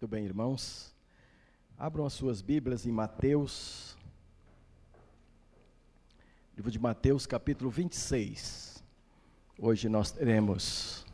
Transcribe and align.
Muito 0.00 0.12
bem, 0.12 0.24
irmãos. 0.24 0.94
Abram 1.78 2.06
as 2.06 2.14
suas 2.14 2.40
Bíblias 2.40 2.86
em 2.86 2.90
Mateus, 2.90 3.98
livro 6.56 6.70
de 6.70 6.78
Mateus, 6.78 7.26
capítulo 7.26 7.68
26. 7.68 8.82
Hoje 9.58 9.90
nós 9.90 10.10
teremos 10.10 11.04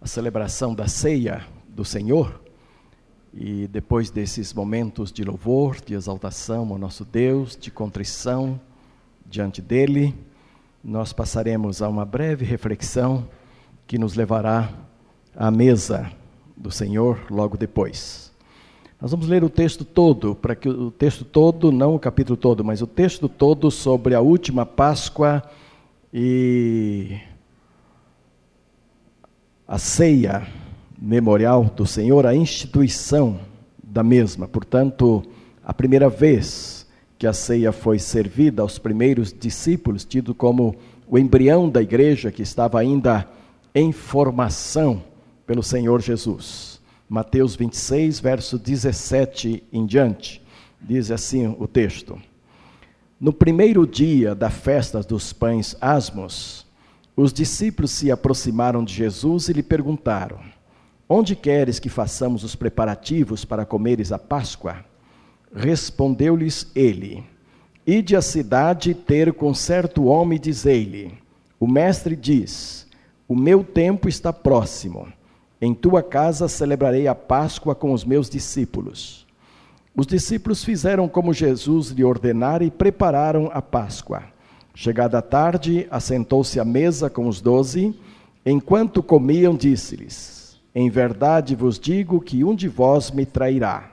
a 0.00 0.06
celebração 0.06 0.74
da 0.74 0.88
ceia 0.88 1.46
do 1.68 1.84
Senhor. 1.84 2.42
E 3.34 3.66
depois 3.68 4.10
desses 4.10 4.54
momentos 4.54 5.12
de 5.12 5.22
louvor, 5.24 5.78
de 5.78 5.92
exaltação 5.92 6.72
ao 6.72 6.78
nosso 6.78 7.04
Deus, 7.04 7.54
de 7.54 7.70
contrição 7.70 8.58
diante 9.26 9.60
dele, 9.60 10.18
nós 10.82 11.12
passaremos 11.12 11.82
a 11.82 11.88
uma 11.88 12.06
breve 12.06 12.46
reflexão 12.46 13.28
que 13.86 13.98
nos 13.98 14.14
levará 14.14 14.72
à 15.36 15.50
mesa 15.50 16.10
do 16.62 16.70
Senhor 16.70 17.18
logo 17.28 17.56
depois. 17.56 18.30
Nós 19.00 19.10
vamos 19.10 19.26
ler 19.26 19.42
o 19.42 19.50
texto 19.50 19.84
todo, 19.84 20.36
para 20.36 20.54
que 20.54 20.68
o 20.68 20.92
texto 20.92 21.24
todo, 21.24 21.72
não 21.72 21.96
o 21.96 21.98
capítulo 21.98 22.36
todo, 22.36 22.64
mas 22.64 22.80
o 22.80 22.86
texto 22.86 23.28
todo 23.28 23.68
sobre 23.68 24.14
a 24.14 24.20
última 24.20 24.64
Páscoa 24.64 25.42
e 26.14 27.18
a 29.66 29.76
ceia 29.76 30.46
memorial 30.96 31.64
do 31.64 31.84
Senhor, 31.84 32.24
a 32.24 32.34
instituição 32.34 33.40
da 33.82 34.04
mesma. 34.04 34.46
Portanto, 34.46 35.24
a 35.64 35.74
primeira 35.74 36.08
vez 36.08 36.86
que 37.18 37.26
a 37.26 37.32
ceia 37.32 37.72
foi 37.72 37.98
servida 37.98 38.62
aos 38.62 38.78
primeiros 38.78 39.32
discípulos, 39.32 40.04
tido 40.04 40.32
como 40.32 40.76
o 41.08 41.18
embrião 41.18 41.68
da 41.68 41.82
igreja 41.82 42.30
que 42.30 42.42
estava 42.42 42.78
ainda 42.78 43.28
em 43.74 43.90
formação 43.90 45.02
pelo 45.52 45.62
Senhor 45.62 46.00
Jesus. 46.00 46.80
Mateus 47.06 47.54
26, 47.54 48.20
verso 48.20 48.58
17 48.58 49.62
em 49.70 49.84
diante, 49.84 50.42
diz 50.80 51.10
assim 51.10 51.54
o 51.58 51.68
texto: 51.68 52.18
No 53.20 53.34
primeiro 53.34 53.86
dia 53.86 54.34
da 54.34 54.48
festa 54.48 55.00
dos 55.02 55.30
pães 55.30 55.76
asmos, 55.78 56.66
os 57.14 57.34
discípulos 57.34 57.90
se 57.90 58.10
aproximaram 58.10 58.82
de 58.82 58.94
Jesus 58.94 59.50
e 59.50 59.52
lhe 59.52 59.62
perguntaram: 59.62 60.40
Onde 61.06 61.36
queres 61.36 61.78
que 61.78 61.90
façamos 61.90 62.44
os 62.44 62.56
preparativos 62.56 63.44
para 63.44 63.66
comeres 63.66 64.10
a 64.10 64.18
Páscoa? 64.18 64.82
Respondeu-lhes 65.54 66.72
ele: 66.74 67.22
Ide 67.86 68.16
à 68.16 68.22
cidade 68.22 68.94
ter 68.94 69.34
com 69.34 69.52
certo 69.52 70.04
homem 70.04 70.40
dizei-lhe: 70.40 71.12
O 71.60 71.66
mestre 71.66 72.16
diz: 72.16 72.86
O 73.28 73.36
meu 73.36 73.62
tempo 73.62 74.08
está 74.08 74.32
próximo 74.32 75.12
em 75.64 75.72
tua 75.72 76.02
casa 76.02 76.48
celebrarei 76.48 77.06
a 77.06 77.14
Páscoa 77.14 77.72
com 77.72 77.92
os 77.92 78.04
meus 78.04 78.28
discípulos. 78.28 79.24
Os 79.94 80.08
discípulos 80.08 80.64
fizeram 80.64 81.06
como 81.06 81.32
Jesus 81.32 81.90
lhe 81.90 82.02
ordenara 82.02 82.64
e 82.64 82.70
prepararam 82.70 83.48
a 83.54 83.62
Páscoa. 83.62 84.24
Chegada 84.74 85.18
a 85.18 85.22
tarde, 85.22 85.86
assentou-se 85.88 86.58
à 86.58 86.64
mesa 86.64 87.08
com 87.08 87.28
os 87.28 87.40
doze. 87.40 87.94
Enquanto 88.44 89.04
comiam, 89.04 89.54
disse-lhes: 89.54 90.60
Em 90.74 90.90
verdade 90.90 91.54
vos 91.54 91.78
digo 91.78 92.20
que 92.20 92.42
um 92.42 92.56
de 92.56 92.66
vós 92.66 93.12
me 93.12 93.24
trairá. 93.24 93.92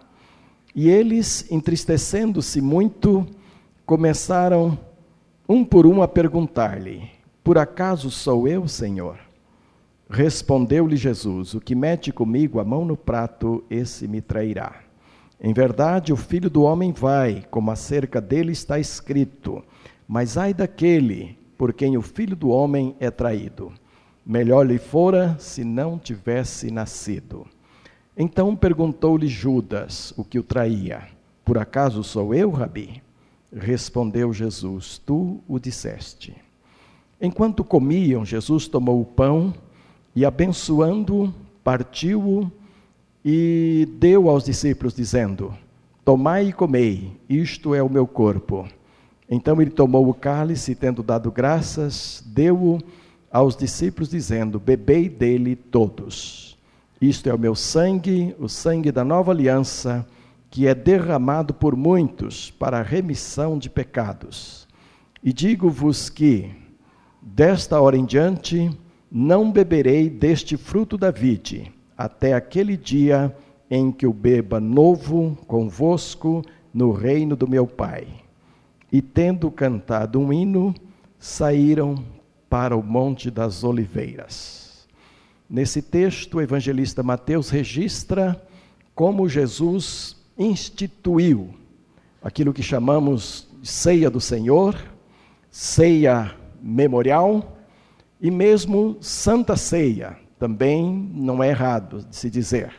E 0.74 0.90
eles, 0.90 1.46
entristecendo-se 1.52 2.62
muito, 2.62 3.28
começaram 3.86 4.76
um 5.48 5.64
por 5.64 5.86
um 5.86 6.02
a 6.02 6.08
perguntar-lhe: 6.08 7.12
Por 7.44 7.60
acaso 7.60 8.10
sou 8.10 8.48
eu, 8.48 8.68
Senhor? 8.68 9.29
Respondeu-lhe 10.10 10.98
Jesus: 10.98 11.54
O 11.54 11.62
que 11.62 11.76
mete 11.76 12.12
comigo 12.12 12.60
a 12.60 12.64
mão 12.64 12.84
no 12.84 12.98
prato, 12.98 13.64
esse 13.70 14.08
me 14.08 14.22
trairá. 14.22 14.82
Em 15.40 15.54
verdade, 15.54 16.12
o 16.12 16.18
filho 16.18 16.50
do 16.50 16.64
homem 16.64 16.92
vai, 16.92 17.46
como 17.52 17.70
acerca 17.70 18.20
dele 18.20 18.52
está 18.52 18.80
escrito. 18.80 19.64
Mas 20.08 20.36
ai 20.36 20.54
daquele 20.54 21.38
por 21.56 21.72
quem 21.72 21.96
o 21.96 22.02
filho 22.02 22.36
do 22.36 22.50
homem 22.50 22.96
é 23.00 23.12
traído. 23.12 23.72
Melhor 24.26 24.66
lhe 24.66 24.80
fora 24.80 25.38
se 25.38 25.64
não 25.64 26.00
tivesse 26.00 26.72
nascido. 26.72 27.46
Então 28.18 28.56
perguntou-lhe 28.56 29.28
Judas, 29.28 30.12
o 30.18 30.24
que 30.24 30.40
o 30.40 30.44
traía: 30.44 31.08
Por 31.46 31.60
acaso 31.60 32.04
sou 32.04 32.34
eu, 32.34 32.50
Rabi? 32.50 33.04
Respondeu 33.54 34.34
Jesus: 34.34 34.98
Tu 34.98 35.40
o 35.48 35.60
disseste. 35.60 36.36
Enquanto 37.22 37.64
comiam, 37.64 38.26
Jesus 38.26 38.68
tomou 38.68 39.00
o 39.00 39.06
pão 39.06 39.54
e 40.16 40.26
abençoando, 40.26 41.34
partiu-o 41.64 42.52
e 43.24 43.88
deu 44.00 44.30
aos 44.30 44.44
discípulos, 44.44 44.94
dizendo: 44.94 45.54
Tomai 46.04 46.48
e 46.48 46.54
comei, 46.54 47.20
isto 47.30 47.76
é 47.76 47.84
o 47.84 47.90
meu 47.90 48.08
corpo. 48.08 48.68
Então 49.30 49.62
ele 49.62 49.70
tomou 49.70 50.10
o 50.10 50.14
cálice, 50.14 50.74
tendo 50.74 51.04
dado 51.04 51.32
graças, 51.32 52.24
deu-o 52.26 52.80
aos 53.32 53.56
discípulos, 53.56 54.10
dizendo: 54.10 54.60
Bebei 54.60 55.08
dele 55.08 55.56
todos. 55.56 56.58
Isto 57.02 57.30
é 57.30 57.34
o 57.34 57.40
meu 57.40 57.56
sangue, 57.56 58.36
o 58.40 58.50
sangue 58.50 58.92
da 58.92 59.06
nova 59.06 59.32
aliança, 59.32 60.06
que 60.50 60.68
é 60.68 60.74
derramado 60.74 61.54
por 61.54 61.76
muitos 61.76 62.50
para 62.52 62.80
a 62.80 62.84
remissão 62.84 63.58
de 63.58 63.70
pecados. 63.70 64.68
E 65.24 65.32
digo-vos 65.32 66.10
que, 66.10 66.52
desta 67.22 67.80
hora 67.80 67.96
em 67.96 68.06
diante, 68.06 68.70
não 69.12 69.52
beberei 69.52 70.10
deste 70.10 70.56
fruto 70.58 70.98
da 70.98 71.12
vide, 71.12 71.72
até 71.98 72.34
aquele 72.34 72.78
dia 72.78 73.36
em 73.70 73.92
que 73.92 74.08
o 74.08 74.14
beba 74.14 74.60
novo 74.60 75.38
convosco 75.48 76.44
no 76.74 76.92
reino 76.92 77.36
do 77.36 77.48
meu 77.48 77.68
Pai. 77.68 78.08
E 78.92 79.02
tendo 79.02 79.52
cantado 79.52 80.20
um 80.20 80.34
hino, 80.34 80.74
saíram 81.20 82.04
para 82.50 82.76
o 82.76 82.82
Monte 82.82 83.30
das 83.30 83.64
Oliveiras. 83.64 84.88
Nesse 85.50 85.82
texto, 85.82 86.38
o 86.38 86.42
evangelista 86.42 87.04
Mateus 87.04 87.50
registra 87.50 88.42
como 88.96 89.30
Jesus 89.30 90.16
instituiu 90.38 91.50
aquilo 92.22 92.54
que 92.54 92.64
chamamos 92.64 93.48
de 93.62 93.68
ceia 93.68 94.10
do 94.10 94.22
Senhor, 94.22 94.76
ceia 95.50 96.36
memorial, 96.62 97.59
e 98.22 98.30
mesmo 98.30 98.98
Santa 99.00 99.56
Ceia, 99.56 100.18
também 100.38 101.12
não 101.14 101.44
é 101.44 101.50
errado 101.50 102.06
de 102.10 102.16
se 102.16 102.30
dizer. 102.30 102.72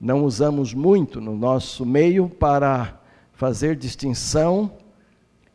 Não 0.00 0.24
usamos 0.24 0.74
muito 0.74 1.20
no 1.20 1.36
nosso 1.36 1.86
meio 1.86 2.28
para 2.28 3.00
fazer 3.32 3.76
distinção 3.76 4.70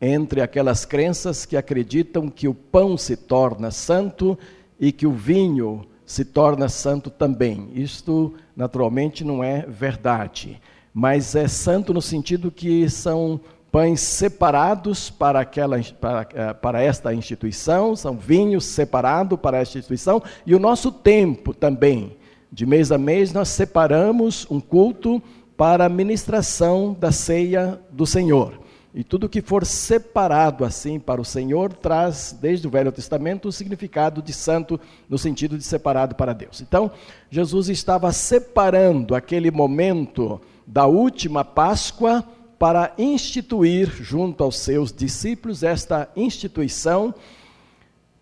entre 0.00 0.40
aquelas 0.40 0.84
crenças 0.84 1.46
que 1.46 1.56
acreditam 1.56 2.28
que 2.28 2.48
o 2.48 2.54
pão 2.54 2.96
se 2.96 3.16
torna 3.16 3.70
santo 3.70 4.36
e 4.78 4.90
que 4.90 5.06
o 5.06 5.12
vinho 5.12 5.86
se 6.04 6.24
torna 6.24 6.68
santo 6.68 7.08
também. 7.08 7.70
Isto, 7.72 8.34
naturalmente, 8.56 9.22
não 9.22 9.44
é 9.44 9.64
verdade, 9.66 10.60
mas 10.92 11.36
é 11.36 11.46
santo 11.46 11.94
no 11.94 12.02
sentido 12.02 12.50
que 12.50 12.90
são 12.90 13.40
pães 13.72 14.02
separados 14.02 15.08
para, 15.08 15.40
aquela, 15.40 15.80
para, 15.98 16.28
eh, 16.34 16.52
para 16.52 16.82
esta 16.82 17.14
instituição, 17.14 17.96
são 17.96 18.14
vinhos 18.18 18.66
separados 18.66 19.40
para 19.40 19.56
esta 19.58 19.78
instituição, 19.78 20.22
e 20.44 20.54
o 20.54 20.58
nosso 20.58 20.92
tempo 20.92 21.54
também. 21.54 22.14
De 22.52 22.66
mês 22.66 22.92
a 22.92 22.98
mês, 22.98 23.32
nós 23.32 23.48
separamos 23.48 24.46
um 24.50 24.60
culto 24.60 25.22
para 25.56 25.86
a 25.86 25.88
ministração 25.88 26.94
da 27.00 27.10
ceia 27.10 27.80
do 27.90 28.04
Senhor. 28.04 28.60
E 28.94 29.02
tudo 29.02 29.26
que 29.26 29.40
for 29.40 29.64
separado 29.64 30.66
assim 30.66 31.00
para 31.00 31.18
o 31.18 31.24
Senhor 31.24 31.72
traz, 31.72 32.36
desde 32.38 32.66
o 32.66 32.70
Velho 32.70 32.92
Testamento, 32.92 33.48
o 33.48 33.52
significado 33.52 34.20
de 34.20 34.34
santo, 34.34 34.78
no 35.08 35.16
sentido 35.16 35.56
de 35.56 35.64
separado 35.64 36.14
para 36.14 36.34
Deus. 36.34 36.60
Então, 36.60 36.90
Jesus 37.30 37.70
estava 37.70 38.12
separando 38.12 39.14
aquele 39.14 39.50
momento 39.50 40.38
da 40.66 40.84
última 40.84 41.42
Páscoa 41.42 42.22
para 42.62 42.92
instituir 42.96 43.88
junto 43.88 44.44
aos 44.44 44.56
seus 44.56 44.92
discípulos 44.92 45.64
esta 45.64 46.08
instituição 46.14 47.12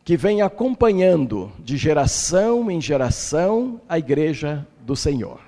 que 0.03 0.17
vem 0.17 0.41
acompanhando 0.41 1.53
de 1.59 1.77
geração 1.77 2.71
em 2.71 2.81
geração 2.81 3.79
a 3.87 3.99
igreja 3.99 4.67
do 4.81 4.97
Senhor 4.97 5.41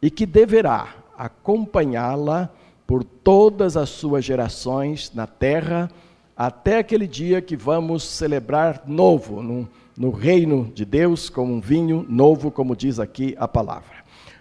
e 0.00 0.10
que 0.10 0.24
deverá 0.24 0.94
acompanhá-la 1.14 2.48
por 2.86 3.04
todas 3.04 3.76
as 3.76 3.90
suas 3.90 4.24
gerações 4.24 5.12
na 5.14 5.26
terra 5.26 5.90
até 6.34 6.78
aquele 6.78 7.06
dia 7.06 7.42
que 7.42 7.54
vamos 7.54 8.02
celebrar 8.02 8.82
novo 8.86 9.42
no, 9.42 9.68
no 9.94 10.10
reino 10.10 10.72
de 10.74 10.86
Deus 10.86 11.28
com 11.28 11.44
um 11.44 11.60
vinho 11.60 12.06
novo, 12.08 12.50
como 12.50 12.74
diz 12.74 12.98
aqui 12.98 13.36
a 13.38 13.46
palavra. 13.46 13.98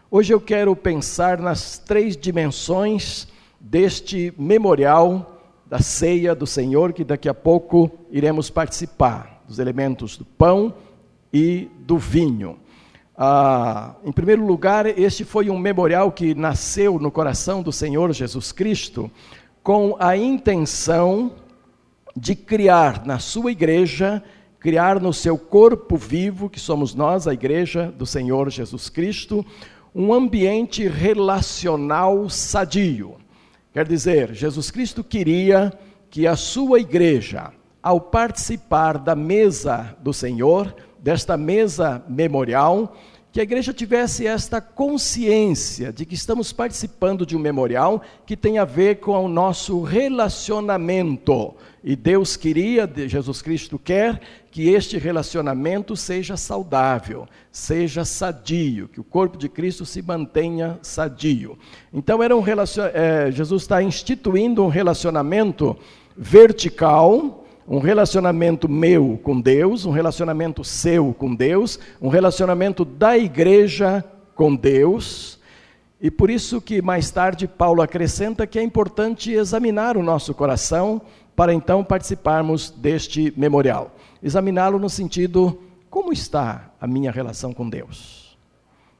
Hoje 0.10 0.34
eu 0.34 0.40
quero 0.40 0.74
pensar 0.78 1.42
nas 1.42 1.78
três 1.78 2.16
dimensões 2.16 3.28
deste 3.60 4.34
memorial 4.38 5.40
da 5.66 5.80
ceia 5.80 6.34
do 6.34 6.48
Senhor, 6.48 6.94
que 6.94 7.04
daqui 7.04 7.28
a 7.28 7.34
pouco 7.34 7.92
iremos 8.10 8.50
participar, 8.50 9.44
dos 9.48 9.60
elementos 9.60 10.18
do 10.18 10.26
pão 10.26 10.74
e 11.34 11.70
do 11.80 11.98
vinho. 11.98 12.58
Ah, 13.18 13.96
em 14.06 14.12
primeiro 14.12 14.46
lugar, 14.46 14.86
este 14.86 15.26
foi 15.26 15.50
um 15.50 15.58
memorial 15.58 16.12
que 16.12 16.36
nasceu 16.36 17.00
no 17.00 17.12
coração 17.12 17.62
do 17.62 17.72
Senhor 17.72 18.14
Jesus 18.14 18.52
Cristo 18.52 19.10
com 19.64 19.98
a 20.00 20.16
intenção 20.16 21.34
de 22.16 22.36
criar 22.36 23.06
na 23.06 23.20
sua 23.20 23.52
igreja, 23.52 24.24
criar 24.60 25.02
no 25.02 25.12
seu 25.12 25.38
corpo 25.38 25.98
vivo, 25.98 26.50
que 26.50 26.60
somos 26.60 26.96
nós, 26.96 27.28
a 27.28 27.34
igreja 27.34 27.92
do 27.92 28.06
Senhor 28.06 28.50
Jesus 28.50 28.88
Cristo, 28.88 29.46
um 29.94 30.14
ambiente 30.14 30.88
relacional 30.88 32.30
sadio. 32.30 33.16
Quer 33.78 33.88
dizer, 33.88 34.34
Jesus 34.34 34.72
Cristo 34.72 35.04
queria 35.04 35.72
que 36.10 36.26
a 36.26 36.36
sua 36.36 36.80
igreja, 36.80 37.52
ao 37.84 38.02
participar 38.02 38.98
da 38.98 39.16
mesa 39.16 39.96
do 40.02 40.12
Senhor, 40.12 40.76
desta 40.98 41.38
mesa 41.38 42.04
memorial, 42.10 42.98
que 43.38 43.42
a 43.42 43.44
igreja 43.44 43.72
tivesse 43.72 44.26
esta 44.26 44.60
consciência 44.60 45.94
de 45.94 46.08
que 46.08 46.16
estamos 46.16 46.52
participando 46.52 47.24
de 47.24 47.38
um 47.38 47.40
memorial 47.40 48.02
que 48.26 48.36
tem 48.36 48.58
a 48.58 48.66
ver 48.66 48.96
com 48.96 49.24
o 49.24 49.28
nosso 49.28 49.84
relacionamento. 49.84 51.54
E 51.84 51.96
Deus 51.96 52.36
queria, 52.36 52.92
Jesus 53.06 53.44
Cristo 53.44 53.78
quer, 53.78 54.20
que 54.50 54.70
este 54.70 54.98
relacionamento 54.98 55.96
seja 55.96 56.36
saudável, 56.36 57.28
seja 57.52 58.04
sadio, 58.04 58.88
que 58.88 59.00
o 59.00 59.04
corpo 59.04 59.38
de 59.38 59.48
Cristo 59.48 59.86
se 59.86 60.02
mantenha 60.02 60.80
sadio. 60.82 61.60
Então, 61.94 62.24
era 62.24 62.36
um 62.36 62.42
relacion... 62.42 62.86
É, 62.92 63.30
Jesus 63.32 63.62
está 63.62 63.84
instituindo 63.84 64.64
um 64.64 64.68
relacionamento 64.68 65.78
vertical 66.18 67.46
um 67.68 67.80
relacionamento 67.80 68.70
meu 68.70 69.20
com 69.22 69.42
Deus, 69.42 69.86
um 69.86 69.92
relacionamento 69.92 70.64
seu 70.64 71.14
com 71.14 71.36
Deus, 71.36 71.78
um 72.02 72.08
relacionamento 72.08 72.86
da 72.86 73.18
igreja 73.18 74.04
com 74.34 74.56
Deus. 74.56 75.38
E 76.00 76.10
por 76.10 76.30
isso 76.30 76.62
que 76.62 76.82
mais 76.82 77.12
tarde 77.12 77.48
Paulo 77.48 77.82
acrescenta 77.82 78.48
que 78.48 78.58
é 78.58 78.64
importante 78.64 79.32
examinar 79.32 79.98
o 79.98 80.04
nosso 80.04 80.34
coração 80.34 81.02
para 81.36 81.54
então 81.54 81.84
participarmos 81.84 82.70
deste 82.70 83.34
memorial. 83.36 83.96
Examiná-lo 84.24 84.80
no 84.80 84.90
sentido 84.90 85.60
como 85.90 86.14
está 86.14 86.72
a 86.80 86.88
minha 86.88 87.12
relação 87.12 87.52
com 87.52 87.70
Deus? 87.70 88.38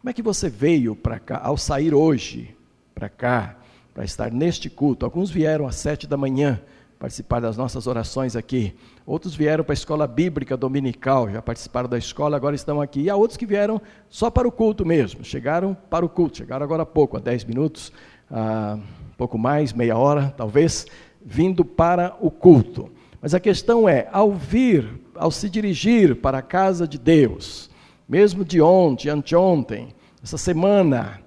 Como 0.02 0.10
é 0.10 0.14
que 0.14 0.22
você 0.22 0.50
veio 0.50 0.96
para 0.96 1.20
cá 1.20 1.40
ao 1.42 1.58
sair 1.58 1.94
hoje 1.94 2.56
para 2.94 3.08
cá 3.08 3.56
para 3.94 4.04
estar 4.04 4.32
neste 4.32 4.70
culto? 4.70 5.06
Alguns 5.06 5.30
vieram 5.30 5.66
às 5.66 5.76
sete 5.76 6.06
da 6.06 6.18
manhã 6.18 6.62
participar 7.00 7.40
das 7.40 7.56
nossas 7.56 7.88
orações 7.88 8.36
aqui. 8.36 8.76
Outros 9.06 9.36
vieram 9.36 9.64
para 9.64 9.74
a 9.74 9.76
escola 9.76 10.08
bíblica 10.08 10.58
dominical, 10.58 11.30
já 11.30 11.42
participaram 11.42 11.88
da 11.88 11.98
escola, 11.98 12.36
agora 12.36 12.56
estão 12.56 12.82
aqui. 12.82 13.02
E 13.02 13.10
há 13.10 13.16
outros 13.16 13.38
que 13.38 13.46
vieram 13.46 13.82
só 14.10 14.30
para 14.30 14.48
o 14.48 14.52
culto 14.52 14.86
mesmo, 14.86 15.24
chegaram 15.24 15.76
para 15.90 16.06
o 16.06 16.10
culto, 16.10 16.38
chegaram 16.38 16.64
agora 16.64 16.84
há 16.84 16.86
pouco, 16.86 17.18
há 17.18 17.20
10 17.20 17.46
minutos, 17.46 17.92
há 18.32 18.78
pouco 19.18 19.38
mais, 19.38 19.74
meia 19.74 19.98
hora 19.98 20.34
talvez, 20.36 20.86
vindo 21.24 21.64
para 21.64 22.16
o 22.20 22.32
culto. 22.32 22.90
Mas 23.22 23.34
a 23.34 23.40
questão 23.40 23.88
é, 23.88 24.08
ao 24.12 24.32
vir, 24.32 25.02
ao 25.16 25.32
se 25.32 25.50
dirigir 25.50 26.16
para 26.18 26.40
a 26.40 26.44
casa 26.44 26.88
de 26.88 26.98
Deus, 26.98 27.70
mesmo 28.08 28.46
de 28.46 28.62
ontem, 28.62 29.10
anteontem, 29.10 29.90
essa 30.24 30.38
semana, 30.38 31.22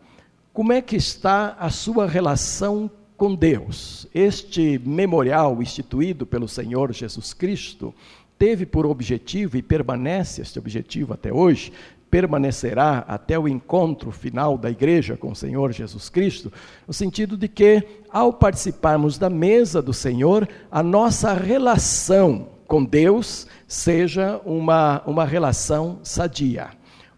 como 0.52 0.72
é 0.72 0.82
que 0.82 0.96
está 0.96 1.56
a 1.58 1.70
sua 1.70 2.06
relação 2.06 2.90
com 3.20 3.34
Deus. 3.34 4.06
Este 4.14 4.80
memorial 4.82 5.60
instituído 5.60 6.24
pelo 6.24 6.48
Senhor 6.48 6.90
Jesus 6.90 7.34
Cristo 7.34 7.94
teve 8.38 8.64
por 8.64 8.86
objetivo 8.86 9.58
e 9.58 9.62
permanece 9.62 10.40
este 10.40 10.58
objetivo 10.58 11.12
até 11.12 11.30
hoje, 11.30 11.70
permanecerá 12.10 13.04
até 13.06 13.38
o 13.38 13.46
encontro 13.46 14.10
final 14.10 14.56
da 14.56 14.70
igreja 14.70 15.18
com 15.18 15.32
o 15.32 15.36
Senhor 15.36 15.70
Jesus 15.70 16.08
Cristo, 16.08 16.50
no 16.88 16.94
sentido 16.94 17.36
de 17.36 17.46
que, 17.46 17.86
ao 18.10 18.32
participarmos 18.32 19.18
da 19.18 19.28
mesa 19.28 19.82
do 19.82 19.92
Senhor, 19.92 20.48
a 20.70 20.82
nossa 20.82 21.34
relação 21.34 22.48
com 22.66 22.82
Deus 22.82 23.46
seja 23.68 24.40
uma, 24.46 25.02
uma 25.04 25.26
relação 25.26 25.98
sadia, 26.02 26.70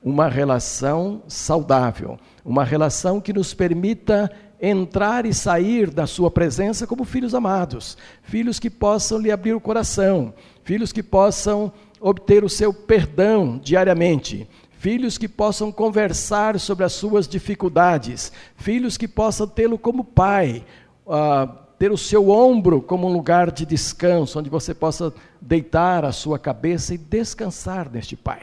uma 0.03 0.27
relação 0.27 1.23
saudável, 1.29 2.19
uma 2.45 2.65
relação 2.65 3.21
que 3.21 3.33
nos 3.33 3.55
permita 3.55 4.29
entrar 4.63 5.27
e 5.27 5.35
sair 5.35 5.91
da 5.91 6.07
sua 6.07 6.31
presença 6.31 6.87
como 6.87 7.05
filhos 7.05 7.35
amados, 7.35 7.99
filhos 8.23 8.61
que 8.61 8.71
possam 8.71 9.19
lhe 9.19 9.33
abrir 9.33 9.55
o 9.55 9.61
coração, 9.61 10.33
filhos 10.63 10.93
que 10.93 11.03
possam 11.03 11.73
obter 12.01 12.45
o 12.45 12.49
seu 12.49 12.73
perdão 12.73 13.59
diariamente, 13.59 14.49
filhos 14.71 15.19
que 15.19 15.29
possam 15.29 15.73
conversar 15.73 16.61
sobre 16.61 16.85
as 16.85 16.93
suas 16.93 17.27
dificuldades, 17.27 18.31
filhos 18.57 18.97
que 18.97 19.09
possam 19.09 19.49
tê-lo 19.49 19.77
como 19.77 20.05
pai, 20.05 20.65
uh, 21.07 21.53
ter 21.77 21.91
o 21.91 21.99
seu 21.99 22.31
ombro 22.31 22.81
como 22.81 23.09
um 23.09 23.13
lugar 23.13 23.51
de 23.51 23.67
descanso, 23.67 24.39
onde 24.39 24.49
você 24.49 24.73
possa 24.73 25.13
deitar 25.41 26.05
a 26.05 26.13
sua 26.13 26.39
cabeça 26.39 26.95
e 26.95 26.99
descansar 26.99 27.91
neste 27.91 28.15
pai. 28.15 28.43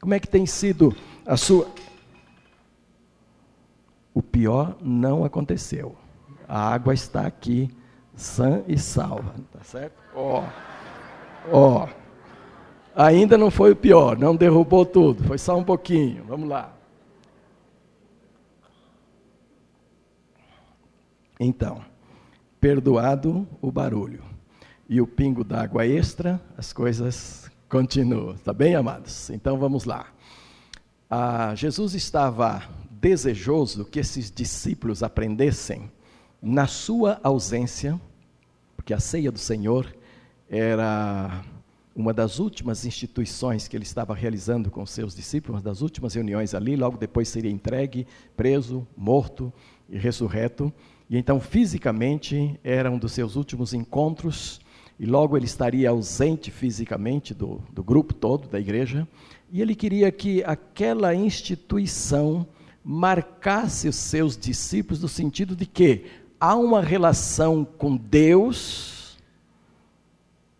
Como 0.00 0.14
é 0.14 0.20
que 0.20 0.28
tem 0.28 0.46
sido 0.46 0.94
a 1.24 1.36
sua 1.36 1.66
pior 4.36 4.76
não 4.82 5.24
aconteceu. 5.24 5.96
A 6.46 6.74
água 6.74 6.92
está 6.92 7.26
aqui, 7.26 7.70
sã 8.14 8.62
e 8.68 8.78
salva, 8.78 9.34
tá 9.50 9.64
certo? 9.64 9.96
Ó, 10.14 10.44
ó. 11.50 11.88
Ainda 12.94 13.38
não 13.38 13.50
foi 13.50 13.72
o 13.72 13.76
pior, 13.76 14.18
não 14.18 14.36
derrubou 14.36 14.84
tudo, 14.84 15.24
foi 15.24 15.38
só 15.38 15.56
um 15.56 15.64
pouquinho. 15.64 16.22
Vamos 16.24 16.50
lá. 16.50 16.74
Então, 21.40 21.82
perdoado 22.60 23.48
o 23.62 23.72
barulho 23.72 24.22
e 24.86 25.00
o 25.00 25.06
pingo 25.06 25.42
d'água 25.44 25.86
extra, 25.86 26.38
as 26.58 26.74
coisas 26.74 27.50
continuam. 27.70 28.36
Tá 28.36 28.52
bem, 28.52 28.74
amados? 28.74 29.30
Então 29.30 29.58
vamos 29.58 29.86
lá. 29.86 30.08
Ah, 31.08 31.54
Jesus 31.54 31.94
estava 31.94 32.62
desejoso 33.06 33.84
que 33.84 34.00
esses 34.00 34.32
discípulos 34.32 35.00
aprendessem 35.00 35.88
na 36.42 36.66
sua 36.66 37.20
ausência, 37.22 38.00
porque 38.76 38.92
a 38.92 38.98
ceia 38.98 39.30
do 39.30 39.38
Senhor 39.38 39.96
era 40.50 41.44
uma 41.94 42.12
das 42.12 42.40
últimas 42.40 42.84
instituições 42.84 43.68
que 43.68 43.76
ele 43.76 43.84
estava 43.84 44.12
realizando 44.12 44.72
com 44.72 44.84
seus 44.84 45.14
discípulos, 45.14 45.58
uma 45.58 45.62
das 45.62 45.82
últimas 45.82 46.14
reuniões 46.14 46.52
ali, 46.52 46.74
logo 46.74 46.96
depois 46.98 47.28
seria 47.28 47.48
entregue, 47.48 48.08
preso, 48.36 48.84
morto 48.96 49.52
e 49.88 49.96
ressurreto. 49.96 50.72
E 51.08 51.16
então, 51.16 51.38
fisicamente, 51.38 52.58
era 52.64 52.90
um 52.90 52.98
dos 52.98 53.12
seus 53.12 53.36
últimos 53.36 53.72
encontros, 53.72 54.60
e 54.98 55.06
logo 55.06 55.36
ele 55.36 55.46
estaria 55.46 55.90
ausente 55.90 56.50
fisicamente 56.50 57.32
do, 57.32 57.62
do 57.72 57.84
grupo 57.84 58.12
todo, 58.12 58.48
da 58.48 58.58
igreja, 58.58 59.06
e 59.52 59.62
ele 59.62 59.76
queria 59.76 60.10
que 60.10 60.42
aquela 60.42 61.14
instituição 61.14 62.44
marcasse 62.88 63.88
os 63.88 63.96
seus 63.96 64.36
discípulos 64.36 65.02
no 65.02 65.08
sentido 65.08 65.56
de 65.56 65.66
que 65.66 66.04
há 66.38 66.54
uma 66.54 66.80
relação 66.80 67.64
com 67.64 67.96
Deus 67.96 69.18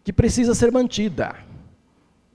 que 0.03 0.13
precisa 0.13 0.53
ser 0.53 0.73
mantida. 0.73 1.37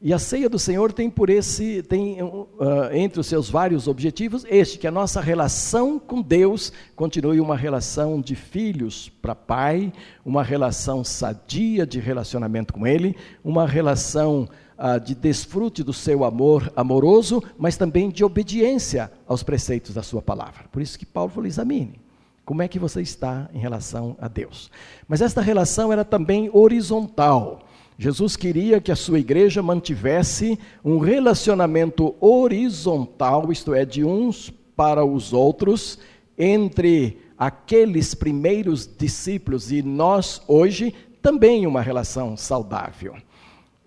E 0.01 0.13
a 0.13 0.17
ceia 0.17 0.49
do 0.49 0.57
Senhor 0.57 0.93
tem 0.93 1.09
por 1.09 1.29
esse, 1.29 1.83
tem 1.83 2.23
uh, 2.23 2.47
entre 2.93 3.19
os 3.19 3.27
seus 3.27 3.49
vários 3.49 3.85
objetivos 3.85 4.45
este, 4.49 4.79
que 4.79 4.87
a 4.87 4.91
nossa 4.91 5.19
relação 5.19 5.99
com 5.99 6.21
Deus 6.21 6.71
continue 6.95 7.41
uma 7.41 7.57
relação 7.57 8.21
de 8.21 8.33
filhos 8.33 9.09
para 9.21 9.35
pai, 9.35 9.91
uma 10.25 10.41
relação 10.41 11.03
sadia 11.03 11.85
de 11.85 11.99
relacionamento 11.99 12.73
com 12.73 12.87
Ele, 12.87 13.13
uma 13.43 13.67
relação 13.67 14.47
ah, 14.83 14.97
de 14.97 15.13
desfrute 15.13 15.83
do 15.83 15.93
seu 15.93 16.25
amor 16.25 16.73
amoroso, 16.75 17.43
mas 17.55 17.77
também 17.77 18.09
de 18.09 18.23
obediência 18.23 19.11
aos 19.27 19.43
preceitos 19.43 19.93
da 19.93 20.01
sua 20.01 20.23
palavra. 20.23 20.65
Por 20.71 20.81
isso 20.81 20.97
que 20.97 21.05
Paulo 21.05 21.29
falou: 21.29 21.45
examine. 21.45 22.01
Como 22.43 22.63
é 22.63 22.67
que 22.67 22.79
você 22.79 22.99
está 22.99 23.47
em 23.53 23.59
relação 23.59 24.17
a 24.19 24.27
Deus? 24.27 24.71
Mas 25.07 25.21
esta 25.21 25.39
relação 25.39 25.93
era 25.93 26.03
também 26.03 26.49
horizontal. 26.51 27.61
Jesus 27.95 28.35
queria 28.35 28.81
que 28.81 28.91
a 28.91 28.95
sua 28.95 29.19
igreja 29.19 29.61
mantivesse 29.61 30.57
um 30.83 30.97
relacionamento 30.97 32.15
horizontal, 32.19 33.51
isto 33.51 33.75
é, 33.75 33.85
de 33.85 34.03
uns 34.03 34.51
para 34.75 35.05
os 35.05 35.31
outros, 35.31 35.99
entre 36.35 37.19
aqueles 37.37 38.15
primeiros 38.15 38.89
discípulos 38.97 39.71
e 39.71 39.83
nós 39.83 40.41
hoje, 40.47 40.91
também 41.21 41.67
uma 41.67 41.81
relação 41.81 42.35
saudável. 42.35 43.15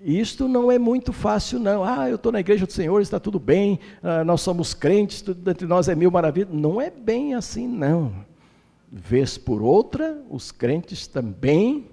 Isto 0.04 0.46
não 0.46 0.70
é 0.70 0.78
muito 0.78 1.14
fácil, 1.14 1.58
não. 1.58 1.82
Ah, 1.82 2.10
eu 2.10 2.16
estou 2.16 2.30
na 2.30 2.38
igreja 2.38 2.66
do 2.66 2.72
Senhor, 2.72 3.00
está 3.00 3.18
tudo 3.18 3.38
bem, 3.38 3.80
ah, 4.02 4.22
nós 4.22 4.42
somos 4.42 4.74
crentes, 4.74 5.22
tudo 5.22 5.50
entre 5.50 5.66
nós 5.66 5.88
é 5.88 5.94
mil 5.94 6.10
maravilhas. 6.10 6.52
Não 6.52 6.78
é 6.78 6.90
bem 6.90 7.34
assim, 7.34 7.66
não. 7.66 8.12
Vez 8.92 9.38
por 9.38 9.62
outra, 9.62 10.22
os 10.28 10.52
crentes 10.52 11.06
também 11.06 11.86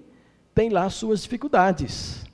têm 0.53 0.69
lá 0.69 0.89
suas 0.89 1.21
dificuldades, 1.21 2.25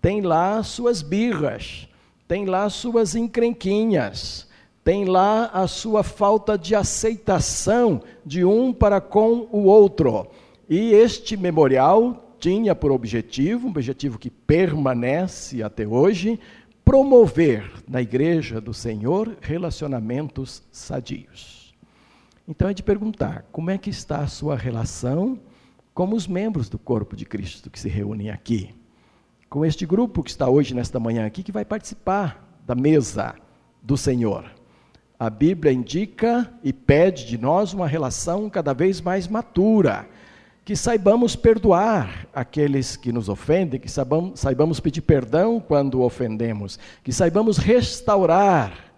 têm 0.00 0.20
lá 0.20 0.62
suas 0.62 1.02
birras, 1.02 1.88
têm 2.28 2.46
lá 2.46 2.70
suas 2.70 3.16
encrenquinhas, 3.16 4.46
tem 4.84 5.06
lá 5.06 5.46
a 5.52 5.66
sua 5.66 6.04
falta 6.04 6.56
de 6.56 6.72
aceitação 6.76 8.00
de 8.24 8.44
um 8.44 8.72
para 8.72 9.00
com 9.00 9.48
o 9.50 9.64
outro. 9.64 10.28
E 10.68 10.92
este 10.92 11.36
memorial 11.36 12.29
tinha 12.40 12.74
por 12.74 12.90
objetivo, 12.90 13.66
um 13.66 13.70
objetivo 13.70 14.18
que 14.18 14.30
permanece 14.30 15.62
até 15.62 15.86
hoje, 15.86 16.40
promover 16.84 17.70
na 17.86 18.00
igreja 18.00 18.60
do 18.60 18.72
Senhor 18.72 19.36
relacionamentos 19.40 20.62
sadios. 20.72 21.74
Então 22.48 22.68
é 22.68 22.74
de 22.74 22.82
perguntar: 22.82 23.44
como 23.52 23.70
é 23.70 23.76
que 23.76 23.90
está 23.90 24.18
a 24.18 24.26
sua 24.26 24.56
relação 24.56 25.38
com 25.92 26.12
os 26.14 26.26
membros 26.26 26.68
do 26.68 26.78
corpo 26.78 27.14
de 27.14 27.26
Cristo 27.26 27.70
que 27.70 27.78
se 27.78 27.88
reúnem 27.88 28.30
aqui? 28.30 28.74
Com 29.48 29.64
este 29.64 29.84
grupo 29.84 30.22
que 30.22 30.30
está 30.30 30.48
hoje, 30.48 30.74
nesta 30.74 30.98
manhã 30.98 31.26
aqui, 31.26 31.42
que 31.42 31.52
vai 31.52 31.64
participar 31.64 32.60
da 32.66 32.74
mesa 32.74 33.34
do 33.82 33.96
Senhor. 33.96 34.50
A 35.18 35.28
Bíblia 35.28 35.72
indica 35.72 36.50
e 36.64 36.72
pede 36.72 37.26
de 37.26 37.36
nós 37.36 37.74
uma 37.74 37.86
relação 37.86 38.48
cada 38.48 38.72
vez 38.72 39.00
mais 39.00 39.28
matura 39.28 40.08
que 40.64 40.76
saibamos 40.76 41.34
perdoar 41.34 42.26
aqueles 42.34 42.96
que 42.96 43.12
nos 43.12 43.28
ofendem, 43.28 43.80
que 43.80 43.90
saibamos, 43.90 44.80
pedir 44.80 45.00
perdão 45.00 45.60
quando 45.60 46.02
ofendemos, 46.02 46.78
que 47.02 47.12
saibamos 47.12 47.56
restaurar 47.56 48.90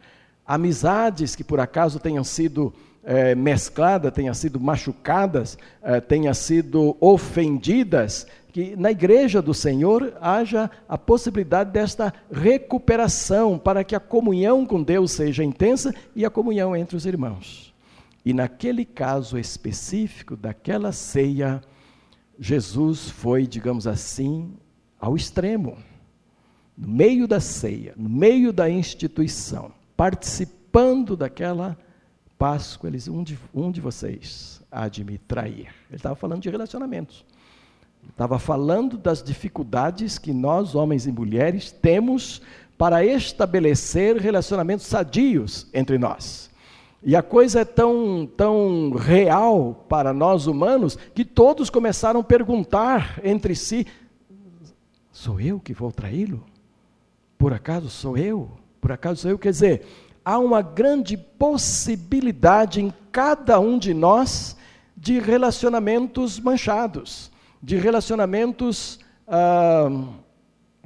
amizades 0.46 1.36
que 1.36 1.44
por 1.44 1.60
acaso 1.60 1.98
tenham 1.98 2.24
sido 2.24 2.74
é, 3.04 3.34
mescladas, 3.34 4.12
tenham 4.12 4.34
sido 4.34 4.60
machucadas, 4.60 5.56
é, 5.82 6.00
tenham 6.00 6.34
sido 6.34 6.96
ofendidas, 7.00 8.26
que 8.52 8.76
na 8.76 8.90
igreja 8.90 9.40
do 9.40 9.54
Senhor 9.54 10.12
haja 10.20 10.70
a 10.88 10.98
possibilidade 10.98 11.70
desta 11.70 12.12
recuperação, 12.30 13.58
para 13.58 13.82
que 13.82 13.94
a 13.94 14.00
comunhão 14.00 14.66
com 14.66 14.82
Deus 14.82 15.12
seja 15.12 15.42
intensa 15.42 15.94
e 16.14 16.24
a 16.24 16.30
comunhão 16.30 16.76
entre 16.76 16.96
os 16.96 17.06
irmãos. 17.06 17.71
E 18.24 18.32
naquele 18.32 18.84
caso 18.84 19.38
específico 19.38 20.36
daquela 20.36 20.92
ceia, 20.92 21.60
Jesus 22.38 23.10
foi, 23.10 23.46
digamos 23.46 23.86
assim, 23.86 24.54
ao 25.00 25.16
extremo. 25.16 25.76
No 26.76 26.88
meio 26.88 27.26
da 27.26 27.40
ceia, 27.40 27.92
no 27.96 28.08
meio 28.08 28.52
da 28.52 28.70
instituição, 28.70 29.72
participando 29.96 31.16
daquela 31.16 31.76
Páscoa, 32.38 32.88
ele 32.88 32.96
disse: 32.96 33.10
um 33.10 33.22
de, 33.22 33.38
um 33.54 33.70
de 33.70 33.80
vocês 33.80 34.60
há 34.70 34.88
de 34.88 35.04
me 35.04 35.18
trair. 35.18 35.68
Ele 35.88 35.96
estava 35.96 36.16
falando 36.16 36.42
de 36.42 36.50
relacionamentos. 36.50 37.24
Estava 38.08 38.38
falando 38.38 38.98
das 38.98 39.22
dificuldades 39.22 40.18
que 40.18 40.32
nós, 40.32 40.74
homens 40.74 41.06
e 41.06 41.12
mulheres, 41.12 41.70
temos 41.70 42.42
para 42.76 43.04
estabelecer 43.04 44.16
relacionamentos 44.16 44.86
sadios 44.86 45.68
entre 45.72 45.98
nós. 45.98 46.50
E 47.04 47.16
a 47.16 47.22
coisa 47.22 47.60
é 47.60 47.64
tão, 47.64 48.28
tão 48.36 48.92
real 48.92 49.84
para 49.88 50.12
nós 50.12 50.46
humanos 50.46 50.96
que 51.14 51.24
todos 51.24 51.68
começaram 51.68 52.20
a 52.20 52.24
perguntar 52.24 53.20
entre 53.24 53.56
si: 53.56 53.86
sou 55.10 55.40
eu 55.40 55.58
que 55.58 55.74
vou 55.74 55.90
traí-lo? 55.90 56.44
Por 57.36 57.52
acaso 57.52 57.90
sou 57.90 58.16
eu? 58.16 58.50
Por 58.80 58.92
acaso 58.92 59.22
sou 59.22 59.30
eu? 59.32 59.38
Quer 59.38 59.50
dizer, 59.50 59.86
há 60.24 60.38
uma 60.38 60.62
grande 60.62 61.16
possibilidade 61.16 62.80
em 62.80 62.92
cada 63.10 63.58
um 63.58 63.78
de 63.78 63.92
nós 63.92 64.56
de 64.96 65.18
relacionamentos 65.18 66.38
manchados, 66.38 67.32
de 67.60 67.76
relacionamentos 67.76 69.00
ah, 69.26 69.90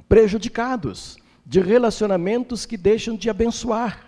prejudicados, 0.09 1.17
de 1.45 1.59
relacionamentos 1.59 2.65
que 2.65 2.75
deixam 2.75 3.15
de 3.15 3.29
abençoar. 3.29 4.06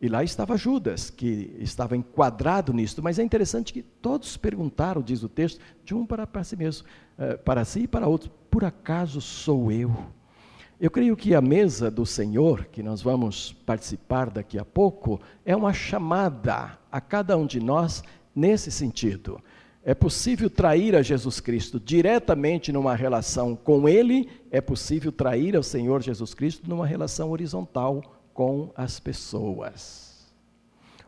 E 0.00 0.08
lá 0.08 0.24
estava 0.24 0.56
Judas, 0.56 1.10
que 1.10 1.54
estava 1.58 1.94
enquadrado 1.94 2.72
nisto. 2.72 3.02
Mas 3.02 3.18
é 3.18 3.22
interessante 3.22 3.72
que 3.72 3.82
todos 3.82 4.36
perguntaram, 4.36 5.02
diz 5.02 5.22
o 5.22 5.28
texto, 5.28 5.60
de 5.84 5.94
um 5.94 6.06
para, 6.06 6.26
para 6.26 6.42
si 6.42 6.56
mesmo, 6.56 6.86
eh, 7.18 7.36
para 7.36 7.64
si 7.66 7.80
e 7.80 7.88
para 7.88 8.08
outro: 8.08 8.30
por 8.50 8.64
acaso 8.64 9.20
sou 9.20 9.70
eu? 9.70 9.94
Eu 10.80 10.90
creio 10.90 11.14
que 11.14 11.34
a 11.34 11.42
mesa 11.42 11.90
do 11.90 12.06
Senhor, 12.06 12.64
que 12.72 12.82
nós 12.82 13.02
vamos 13.02 13.52
participar 13.66 14.30
daqui 14.30 14.58
a 14.58 14.64
pouco, 14.64 15.20
é 15.44 15.54
uma 15.54 15.74
chamada 15.74 16.78
a 16.90 16.98
cada 17.02 17.36
um 17.36 17.44
de 17.44 17.60
nós 17.60 18.02
nesse 18.34 18.70
sentido. 18.70 19.38
É 19.84 19.94
possível 19.94 20.48
trair 20.48 20.96
a 20.96 21.02
Jesus 21.02 21.40
Cristo 21.40 21.78
diretamente 21.78 22.72
numa 22.72 22.94
relação 22.94 23.54
com 23.54 23.86
Ele, 23.86 24.30
é 24.50 24.62
possível 24.62 25.12
trair 25.12 25.54
ao 25.54 25.62
Senhor 25.62 26.02
Jesus 26.02 26.32
Cristo 26.32 26.66
numa 26.66 26.86
relação 26.86 27.30
horizontal 27.30 28.19
com 28.32 28.70
as 28.76 29.00
pessoas. 29.00 30.32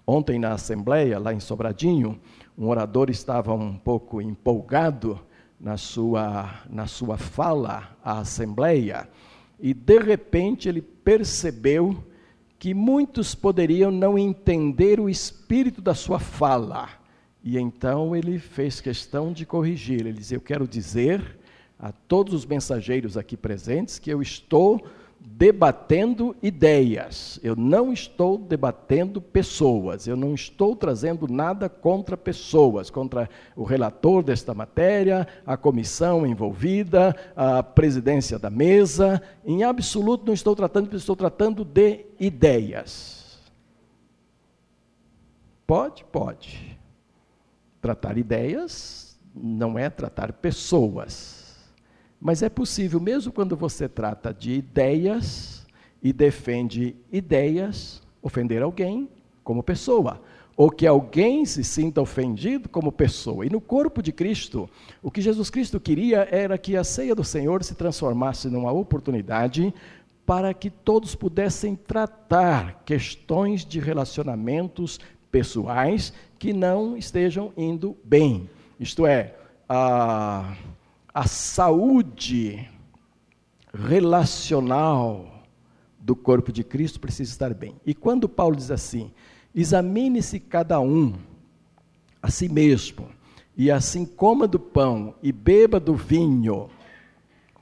Ontem 0.06 0.38
na 0.38 0.52
assembleia, 0.52 1.18
lá 1.18 1.32
em 1.32 1.40
Sobradinho, 1.40 2.20
um 2.56 2.68
orador 2.68 3.08
estava 3.10 3.54
um 3.54 3.76
pouco 3.76 4.20
empolgado 4.20 5.20
na 5.58 5.76
sua, 5.76 6.62
na 6.68 6.86
sua 6.86 7.16
fala 7.16 7.96
à 8.04 8.18
assembleia 8.18 9.08
e 9.62 9.72
de 9.72 9.98
repente 10.00 10.68
ele 10.68 10.82
percebeu 10.82 12.04
que 12.58 12.74
muitos 12.74 13.32
poderiam 13.32 13.92
não 13.92 14.18
entender 14.18 14.98
o 14.98 15.08
espírito 15.08 15.80
da 15.80 15.94
sua 15.94 16.18
fala. 16.18 16.88
E 17.44 17.56
então 17.56 18.14
ele 18.14 18.40
fez 18.40 18.80
questão 18.80 19.32
de 19.32 19.46
corrigir. 19.46 20.00
Ele 20.00 20.14
disse: 20.14 20.34
Eu 20.34 20.40
quero 20.40 20.66
dizer 20.66 21.38
a 21.78 21.92
todos 21.92 22.34
os 22.34 22.44
mensageiros 22.44 23.16
aqui 23.16 23.36
presentes 23.36 24.00
que 24.00 24.10
eu 24.10 24.20
estou 24.20 24.84
debatendo 25.24 26.34
ideias, 26.42 27.38
eu 27.42 27.54
não 27.54 27.92
estou 27.92 28.36
debatendo 28.36 29.20
pessoas, 29.20 30.06
eu 30.06 30.16
não 30.16 30.34
estou 30.34 30.74
trazendo 30.74 31.28
nada 31.28 31.68
contra 31.68 32.16
pessoas, 32.16 32.90
contra 32.90 33.28
o 33.54 33.62
relator 33.62 34.22
desta 34.22 34.52
matéria, 34.52 35.26
a 35.46 35.56
comissão 35.56 36.26
envolvida, 36.26 37.14
a 37.36 37.62
presidência 37.62 38.38
da 38.38 38.50
mesa, 38.50 39.22
em 39.44 39.62
absoluto 39.62 40.26
não 40.26 40.34
estou 40.34 40.56
tratando, 40.56 40.96
estou 40.96 41.16
tratando 41.16 41.64
de 41.64 42.04
ideias. 42.18 43.40
Pode? 45.66 46.04
Pode. 46.04 46.78
Tratar 47.80 48.18
ideias 48.18 49.18
não 49.34 49.78
é 49.78 49.88
tratar 49.88 50.32
pessoas. 50.32 51.41
Mas 52.24 52.40
é 52.40 52.48
possível, 52.48 53.00
mesmo 53.00 53.32
quando 53.32 53.56
você 53.56 53.88
trata 53.88 54.32
de 54.32 54.52
ideias 54.52 55.66
e 56.00 56.12
defende 56.12 56.94
ideias, 57.10 58.00
ofender 58.22 58.62
alguém 58.62 59.08
como 59.42 59.60
pessoa, 59.60 60.22
ou 60.56 60.70
que 60.70 60.86
alguém 60.86 61.44
se 61.44 61.64
sinta 61.64 62.00
ofendido 62.00 62.68
como 62.68 62.92
pessoa. 62.92 63.44
E 63.44 63.50
no 63.50 63.60
corpo 63.60 64.00
de 64.00 64.12
Cristo, 64.12 64.70
o 65.02 65.10
que 65.10 65.20
Jesus 65.20 65.50
Cristo 65.50 65.80
queria 65.80 66.28
era 66.30 66.56
que 66.56 66.76
a 66.76 66.84
ceia 66.84 67.12
do 67.12 67.24
Senhor 67.24 67.64
se 67.64 67.74
transformasse 67.74 68.48
numa 68.48 68.70
oportunidade 68.70 69.74
para 70.24 70.54
que 70.54 70.70
todos 70.70 71.16
pudessem 71.16 71.74
tratar 71.74 72.84
questões 72.84 73.64
de 73.64 73.80
relacionamentos 73.80 75.00
pessoais 75.32 76.12
que 76.38 76.52
não 76.52 76.96
estejam 76.96 77.52
indo 77.56 77.96
bem. 78.04 78.48
Isto 78.78 79.06
é, 79.08 79.34
a 79.68 80.54
a 81.14 81.26
saúde 81.26 82.68
relacional 83.72 85.42
do 85.98 86.16
corpo 86.16 86.50
de 86.50 86.64
Cristo 86.64 86.98
precisa 86.98 87.30
estar 87.30 87.54
bem. 87.54 87.74
E 87.86 87.94
quando 87.94 88.28
Paulo 88.28 88.56
diz 88.56 88.70
assim: 88.70 89.10
examine-se 89.54 90.40
cada 90.40 90.80
um 90.80 91.14
a 92.20 92.30
si 92.30 92.48
mesmo, 92.48 93.08
e 93.56 93.70
assim 93.70 94.04
coma 94.04 94.46
do 94.46 94.58
pão 94.58 95.14
e 95.22 95.32
beba 95.32 95.78
do 95.78 95.94
vinho, 95.94 96.68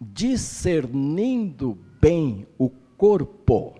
discernindo 0.01 1.77
bem 2.01 2.47
o 2.59 2.71
corpo. 2.97 3.75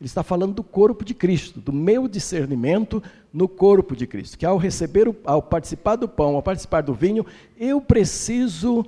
Ele 0.00 0.06
está 0.06 0.22
falando 0.22 0.54
do 0.54 0.62
corpo 0.62 1.04
de 1.04 1.14
Cristo, 1.14 1.60
do 1.60 1.72
meu 1.72 2.06
discernimento 2.06 3.02
no 3.32 3.48
corpo 3.48 3.96
de 3.96 4.06
Cristo. 4.06 4.36
Que 4.36 4.44
ao 4.44 4.58
receber, 4.58 5.14
ao 5.24 5.40
participar 5.40 5.96
do 5.96 6.08
pão, 6.08 6.34
ao 6.34 6.42
participar 6.42 6.82
do 6.82 6.92
vinho, 6.92 7.24
eu 7.56 7.80
preciso 7.80 8.84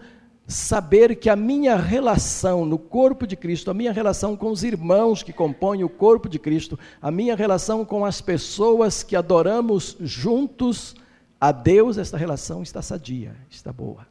saber 0.47 1.17
que 1.17 1.29
a 1.29 1.35
minha 1.35 1.77
relação 1.77 2.65
no 2.65 2.79
corpo 2.79 3.27
de 3.27 3.35
Cristo, 3.37 3.71
a 3.71 3.75
minha 3.75 3.93
relação 3.93 4.37
com 4.37 4.51
os 4.51 4.63
irmãos 4.63 5.23
que 5.23 5.33
compõem 5.33 5.83
o 5.83 5.89
corpo 5.89 6.29
de 6.29 6.39
Cristo, 6.39 6.79
a 7.03 7.11
minha 7.11 7.35
relação 7.35 7.85
com 7.85 8.05
as 8.05 8.21
pessoas 8.21 9.03
que 9.03 9.17
adoramos 9.17 9.97
juntos 10.01 10.95
a 11.41 11.51
Deus, 11.51 11.99
esta 11.99 12.17
relação 12.17 12.63
está 12.63 12.81
sadia, 12.81 13.35
está 13.51 13.73
boa. 13.73 14.07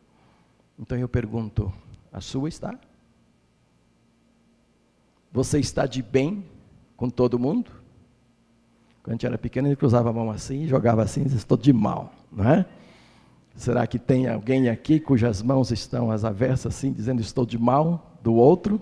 Então 0.77 0.97
eu 0.97 1.07
pergunto: 1.07 1.71
a 2.11 2.19
sua 2.19 2.49
está? 2.49 2.77
Você 5.31 5.59
está 5.59 5.85
de 5.85 6.01
bem 6.01 6.45
com 6.97 7.09
todo 7.09 7.39
mundo? 7.39 7.71
Quando 9.03 9.11
a 9.11 9.15
gente 9.15 9.25
era 9.25 9.37
pequeno, 9.37 9.67
ele 9.67 9.75
cruzava 9.75 10.09
a 10.09 10.13
mão 10.13 10.31
assim 10.31 10.67
jogava 10.67 11.03
assim, 11.03 11.23
e 11.23 11.27
estou 11.27 11.57
de 11.57 11.71
mal, 11.71 12.11
não 12.31 12.49
é? 12.49 12.65
Será 13.55 13.87
que 13.87 13.97
tem 13.97 14.27
alguém 14.27 14.69
aqui 14.69 14.99
cujas 14.99 15.41
mãos 15.41 15.71
estão 15.71 16.11
às 16.11 16.25
avessas, 16.25 16.75
assim, 16.75 16.91
dizendo 16.91 17.21
estou 17.21 17.45
de 17.45 17.57
mal 17.57 18.17
do 18.21 18.33
outro? 18.33 18.81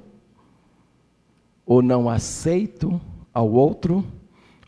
Ou 1.66 1.82
não 1.82 2.10
aceito 2.10 3.00
ao 3.34 3.52
outro? 3.52 4.04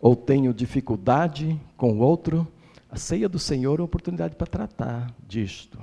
ou 0.06 0.16
tenho 0.16 0.54
dificuldade 0.54 1.60
com 1.76 1.94
o 1.94 1.98
outro, 1.98 2.48
a 2.92 2.96
ceia 2.96 3.28
do 3.28 3.40
Senhor 3.40 3.80
é 3.80 3.82
uma 3.82 3.86
oportunidade 3.86 4.36
para 4.36 4.46
tratar 4.46 5.12
disto. 5.28 5.80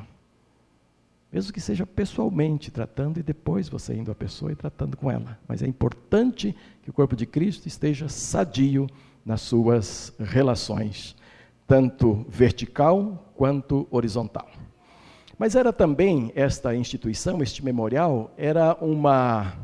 Mesmo 1.33 1.53
que 1.53 1.61
seja 1.61 1.85
pessoalmente 1.85 2.71
tratando 2.71 3.19
e 3.19 3.23
depois 3.25 3.69
você 3.69 3.95
indo 3.97 4.13
à 4.13 4.15
pessoa 4.15 4.53
e 4.53 4.55
tratando 4.55 4.97
com 4.97 5.11
ela. 5.11 5.37
Mas 5.49 5.61
é 5.61 5.67
importante 5.67 6.55
que 6.85 6.91
o 6.91 6.93
corpo 6.93 7.17
de 7.17 7.27
Cristo 7.27 7.67
esteja 7.67 8.09
sadio 8.09 8.87
nas 9.27 9.41
suas 9.41 10.13
relações, 10.21 11.17
tanto 11.73 12.27
vertical 12.29 13.33
quanto 13.35 13.89
horizontal. 13.91 14.47
Mas 15.39 15.57
era 15.57 15.73
também 15.73 16.31
esta 16.35 16.77
instituição, 16.77 17.43
este 17.43 17.65
memorial, 17.65 18.31
era 18.37 18.77
uma, 18.79 19.55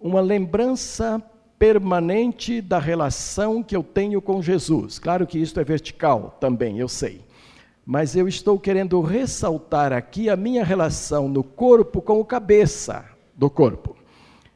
uma 0.00 0.20
lembrança 0.20 1.20
permanente 1.58 2.60
da 2.60 2.78
relação 2.78 3.60
que 3.60 3.74
eu 3.74 3.82
tenho 3.82 4.22
com 4.22 4.40
Jesus. 4.40 5.00
Claro 5.00 5.26
que 5.26 5.36
isto 5.36 5.58
é 5.58 5.64
vertical 5.64 6.36
também, 6.38 6.78
eu 6.78 6.86
sei 6.88 7.20
mas 7.84 8.14
eu 8.14 8.28
estou 8.28 8.60
querendo 8.60 9.00
ressaltar 9.00 9.92
aqui 9.92 10.30
a 10.30 10.36
minha 10.36 10.64
relação 10.64 11.28
no 11.28 11.42
corpo 11.42 12.00
com 12.00 12.20
o 12.20 12.24
cabeça 12.24 13.04
do 13.34 13.50
corpo. 13.50 13.96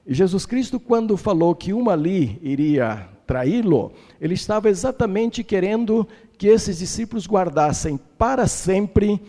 E 0.07 0.15
Jesus 0.15 0.47
Cristo, 0.47 0.79
quando 0.79 1.17
falou 1.17 1.53
que 1.53 1.73
uma 1.73 1.95
ali 1.95 2.39
iria 2.41 3.09
traí-lo, 3.27 3.93
ele 4.21 4.35
estava 4.35 4.71
exatamente 4.71 5.43
querendo 5.43 6.07
que 6.39 6.49
esses 6.49 6.79
discípulos 6.79 7.27
guardassem 7.27 7.99
para 8.19 8.47
sempre 8.47 9.21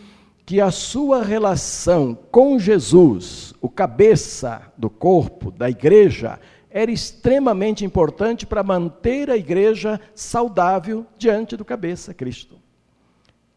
que 0.46 0.62
a 0.62 0.72
sua 0.72 1.24
relação 1.24 2.18
com 2.32 2.58
Jesus, 2.58 3.54
o 3.60 3.70
cabeça 3.70 4.72
do 4.78 4.90
corpo, 4.90 5.52
da 5.52 5.70
igreja, 5.70 6.40
era 6.70 6.90
extremamente 6.92 7.84
importante 7.84 8.46
para 8.46 8.64
manter 8.64 9.30
a 9.30 9.36
igreja 9.36 10.00
saudável 10.16 11.06
diante 11.18 11.58
do 11.58 11.66
cabeça, 11.66 12.14
Cristo. 12.14 12.58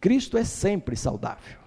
Cristo 0.00 0.36
é 0.36 0.44
sempre 0.44 0.96
saudável. 0.96 1.59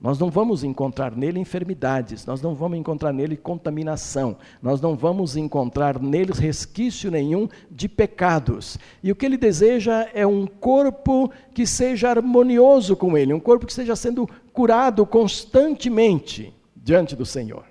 Nós 0.00 0.18
não 0.18 0.30
vamos 0.30 0.62
encontrar 0.62 1.16
nele 1.16 1.40
enfermidades, 1.40 2.26
nós 2.26 2.42
não 2.42 2.54
vamos 2.54 2.78
encontrar 2.78 3.12
nele 3.12 3.36
contaminação, 3.36 4.36
nós 4.60 4.80
não 4.80 4.94
vamos 4.94 5.36
encontrar 5.36 5.98
nele 5.98 6.32
resquício 6.32 7.10
nenhum 7.10 7.48
de 7.70 7.88
pecados. 7.88 8.76
E 9.02 9.10
o 9.10 9.16
que 9.16 9.24
ele 9.24 9.38
deseja 9.38 10.06
é 10.12 10.26
um 10.26 10.46
corpo 10.46 11.30
que 11.54 11.66
seja 11.66 12.10
harmonioso 12.10 12.96
com 12.96 13.16
ele, 13.16 13.32
um 13.32 13.40
corpo 13.40 13.64
que 13.64 13.72
esteja 13.72 13.96
sendo 13.96 14.28
curado 14.52 15.06
constantemente 15.06 16.52
diante 16.76 17.16
do 17.16 17.24
Senhor. 17.24 17.64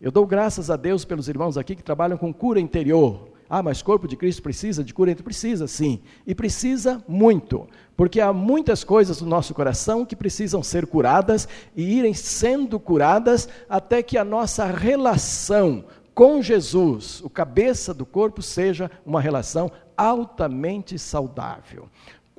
Eu 0.00 0.12
dou 0.12 0.26
graças 0.26 0.70
a 0.70 0.76
Deus 0.76 1.04
pelos 1.04 1.28
irmãos 1.28 1.56
aqui 1.56 1.74
que 1.74 1.82
trabalham 1.82 2.18
com 2.18 2.32
cura 2.32 2.60
interior, 2.60 3.27
ah, 3.48 3.62
mas 3.62 3.80
corpo 3.80 4.06
de 4.06 4.16
Cristo 4.16 4.42
precisa 4.42 4.84
de 4.84 4.92
cura? 4.92 5.14
Precisa 5.16 5.66
sim, 5.66 6.00
e 6.26 6.34
precisa 6.34 7.02
muito, 7.08 7.66
porque 7.96 8.20
há 8.20 8.32
muitas 8.32 8.84
coisas 8.84 9.20
no 9.20 9.28
nosso 9.28 9.54
coração 9.54 10.04
que 10.04 10.14
precisam 10.14 10.62
ser 10.62 10.86
curadas 10.86 11.48
e 11.74 11.98
irem 11.98 12.12
sendo 12.12 12.78
curadas 12.78 13.48
até 13.68 14.02
que 14.02 14.18
a 14.18 14.24
nossa 14.24 14.66
relação 14.66 15.84
com 16.14 16.42
Jesus, 16.42 17.20
o 17.22 17.30
cabeça 17.30 17.94
do 17.94 18.04
corpo, 18.04 18.42
seja 18.42 18.90
uma 19.06 19.20
relação 19.20 19.70
altamente 19.96 20.98
saudável. 20.98 21.88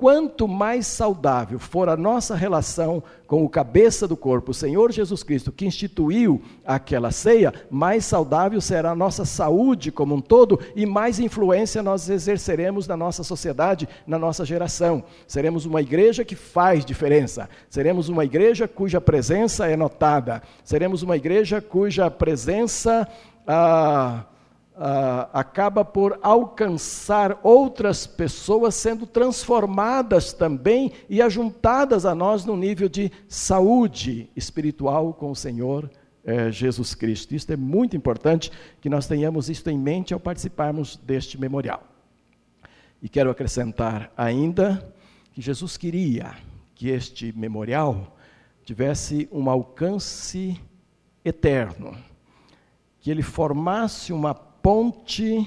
Quanto 0.00 0.48
mais 0.48 0.86
saudável 0.86 1.58
for 1.58 1.86
a 1.90 1.94
nossa 1.94 2.34
relação 2.34 3.02
com 3.26 3.44
o 3.44 3.50
cabeça 3.50 4.08
do 4.08 4.16
corpo, 4.16 4.50
o 4.50 4.54
Senhor 4.54 4.90
Jesus 4.90 5.22
Cristo, 5.22 5.52
que 5.52 5.66
instituiu 5.66 6.40
aquela 6.64 7.10
ceia, 7.10 7.52
mais 7.68 8.06
saudável 8.06 8.62
será 8.62 8.92
a 8.92 8.94
nossa 8.94 9.26
saúde 9.26 9.92
como 9.92 10.14
um 10.14 10.20
todo 10.22 10.58
e 10.74 10.86
mais 10.86 11.20
influência 11.20 11.82
nós 11.82 12.08
exerceremos 12.08 12.88
na 12.88 12.96
nossa 12.96 13.22
sociedade, 13.22 13.86
na 14.06 14.18
nossa 14.18 14.42
geração. 14.42 15.04
Seremos 15.26 15.66
uma 15.66 15.82
igreja 15.82 16.24
que 16.24 16.34
faz 16.34 16.82
diferença, 16.82 17.46
seremos 17.68 18.08
uma 18.08 18.24
igreja 18.24 18.66
cuja 18.66 19.02
presença 19.02 19.66
é 19.66 19.76
notada, 19.76 20.42
seremos 20.64 21.02
uma 21.02 21.18
igreja 21.18 21.60
cuja 21.60 22.10
presença. 22.10 23.06
Ah, 23.46 24.24
uh, 24.80 25.28
acaba 25.34 25.84
por 25.84 26.18
alcançar 26.22 27.38
outras 27.42 28.06
pessoas, 28.06 28.74
sendo 28.74 29.06
transformadas 29.06 30.32
também 30.32 30.90
e 31.08 31.20
ajuntadas 31.20 32.06
a 32.06 32.14
nós 32.14 32.46
no 32.46 32.56
nível 32.56 32.88
de 32.88 33.12
saúde 33.28 34.30
espiritual 34.34 35.12
com 35.12 35.30
o 35.30 35.36
Senhor 35.36 35.90
eh, 36.24 36.50
Jesus 36.50 36.94
Cristo. 36.94 37.34
Isso 37.34 37.52
é 37.52 37.56
muito 37.56 37.96
importante 37.96 38.50
que 38.80 38.88
nós 38.88 39.06
tenhamos 39.06 39.50
isso 39.50 39.68
em 39.68 39.78
mente 39.78 40.14
ao 40.14 40.20
participarmos 40.20 40.96
deste 40.96 41.38
memorial. 41.38 41.82
E 43.02 43.08
quero 43.08 43.30
acrescentar 43.30 44.10
ainda 44.16 44.94
que 45.32 45.40
Jesus 45.40 45.76
queria 45.76 46.34
que 46.74 46.88
este 46.88 47.32
memorial 47.36 48.16
tivesse 48.64 49.28
um 49.30 49.50
alcance 49.50 50.58
eterno, 51.24 51.94
que 52.98 53.10
ele 53.10 53.22
formasse 53.22 54.12
uma 54.12 54.49
ponte 54.62 55.46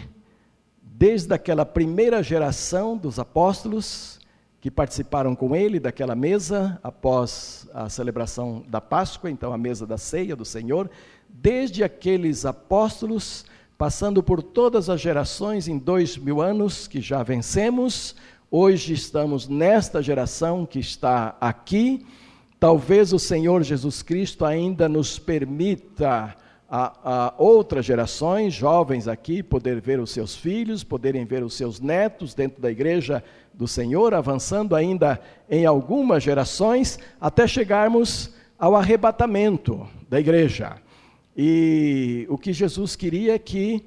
desde 0.81 1.33
aquela 1.33 1.65
primeira 1.65 2.21
geração 2.23 2.97
dos 2.97 3.19
apóstolos 3.19 4.19
que 4.61 4.71
participaram 4.71 5.35
com 5.35 5.55
ele 5.55 5.79
daquela 5.79 6.15
mesa 6.15 6.79
após 6.81 7.67
a 7.73 7.89
celebração 7.89 8.63
da 8.67 8.79
Páscoa, 8.79 9.29
então 9.29 9.51
a 9.51 9.57
mesa 9.57 9.85
da 9.85 9.97
ceia 9.97 10.35
do 10.35 10.45
Senhor, 10.45 10.89
desde 11.27 11.83
aqueles 11.83 12.45
apóstolos, 12.45 13.45
passando 13.77 14.23
por 14.23 14.41
todas 14.41 14.89
as 14.89 15.01
gerações 15.01 15.67
em 15.67 15.77
dois 15.77 16.15
mil 16.15 16.41
anos 16.41 16.87
que 16.87 17.01
já 17.01 17.21
vencemos, 17.23 18.15
hoje 18.49 18.93
estamos 18.93 19.49
nesta 19.49 20.01
geração 20.01 20.65
que 20.65 20.79
está 20.79 21.35
aqui. 21.41 22.05
Talvez 22.57 23.11
o 23.11 23.19
Senhor 23.19 23.61
Jesus 23.63 24.01
Cristo 24.01 24.45
ainda 24.45 24.87
nos 24.87 25.19
permita 25.19 26.33
a, 26.75 26.91
a, 27.03 27.33
outras 27.37 27.85
gerações, 27.85 28.51
jovens 28.51 29.07
aqui, 29.07 29.43
poder 29.43 29.79
ver 29.79 29.99
os 29.99 30.09
seus 30.09 30.35
filhos, 30.35 30.83
poderem 30.83 31.23
ver 31.23 31.43
os 31.43 31.53
seus 31.53 31.79
netos 31.79 32.33
dentro 32.33 32.59
da 32.59 32.71
igreja 32.71 33.23
do 33.53 33.67
Senhor, 33.67 34.11
avançando 34.11 34.75
ainda 34.75 35.21
em 35.47 35.67
algumas 35.67 36.23
gerações, 36.23 36.97
até 37.21 37.45
chegarmos 37.45 38.33
ao 38.57 38.75
arrebatamento 38.75 39.87
da 40.09 40.19
igreja. 40.19 40.77
E 41.37 42.25
o 42.27 42.39
que 42.39 42.51
Jesus 42.51 42.95
queria 42.95 43.35
é 43.35 43.39
que 43.39 43.85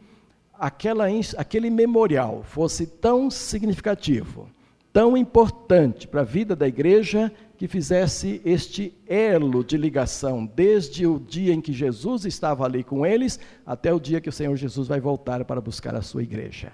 aquela, 0.57 1.07
aquele 1.39 1.71
memorial 1.71 2.45
fosse 2.45 2.87
tão 2.87 3.29
significativo, 3.33 4.49
tão 4.93 5.17
importante 5.17 6.07
para 6.07 6.21
a 6.21 6.25
vida 6.25 6.55
da 6.55 6.69
igreja, 6.69 7.33
que 7.57 7.67
fizesse 7.67 8.41
este 8.45 8.93
elo 9.07 9.65
de 9.65 9.77
ligação, 9.77 10.45
desde 10.45 11.07
o 11.07 11.19
dia 11.19 11.55
em 11.55 11.61
que 11.61 11.73
Jesus 11.73 12.25
estava 12.25 12.65
ali 12.65 12.85
com 12.85 13.07
eles, 13.07 13.41
até 13.65 13.93
o 13.93 14.01
dia 14.01 14.21
que 14.21 14.29
o 14.29 14.33
Senhor 14.33 14.55
Jesus 14.57 14.89
vai 14.89 15.01
voltar 15.01 15.45
para 15.45 15.61
buscar 15.61 15.95
a 15.95 16.03
sua 16.03 16.23
igreja. 16.23 16.73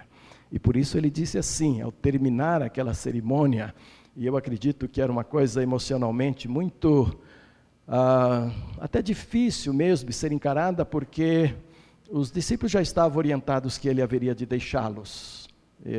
E 0.50 0.58
por 0.58 0.76
isso 0.76 0.98
ele 0.98 1.08
disse 1.08 1.38
assim, 1.38 1.80
ao 1.80 1.92
terminar 1.92 2.62
aquela 2.62 2.94
cerimônia, 2.94 3.74
e 4.16 4.26
eu 4.26 4.36
acredito 4.36 4.88
que 4.88 5.00
era 5.00 5.10
uma 5.10 5.24
coisa 5.24 5.62
emocionalmente 5.62 6.48
muito, 6.48 7.16
ah, 7.86 8.50
até 8.78 9.00
difícil 9.00 9.72
mesmo 9.72 10.08
de 10.08 10.14
ser 10.14 10.32
encarada, 10.32 10.84
porque 10.84 11.54
os 12.10 12.30
discípulos 12.30 12.72
já 12.72 12.82
estavam 12.82 13.18
orientados 13.18 13.78
que 13.78 13.88
ele 13.88 14.02
haveria 14.02 14.34
de 14.34 14.44
deixá-los 14.44 15.41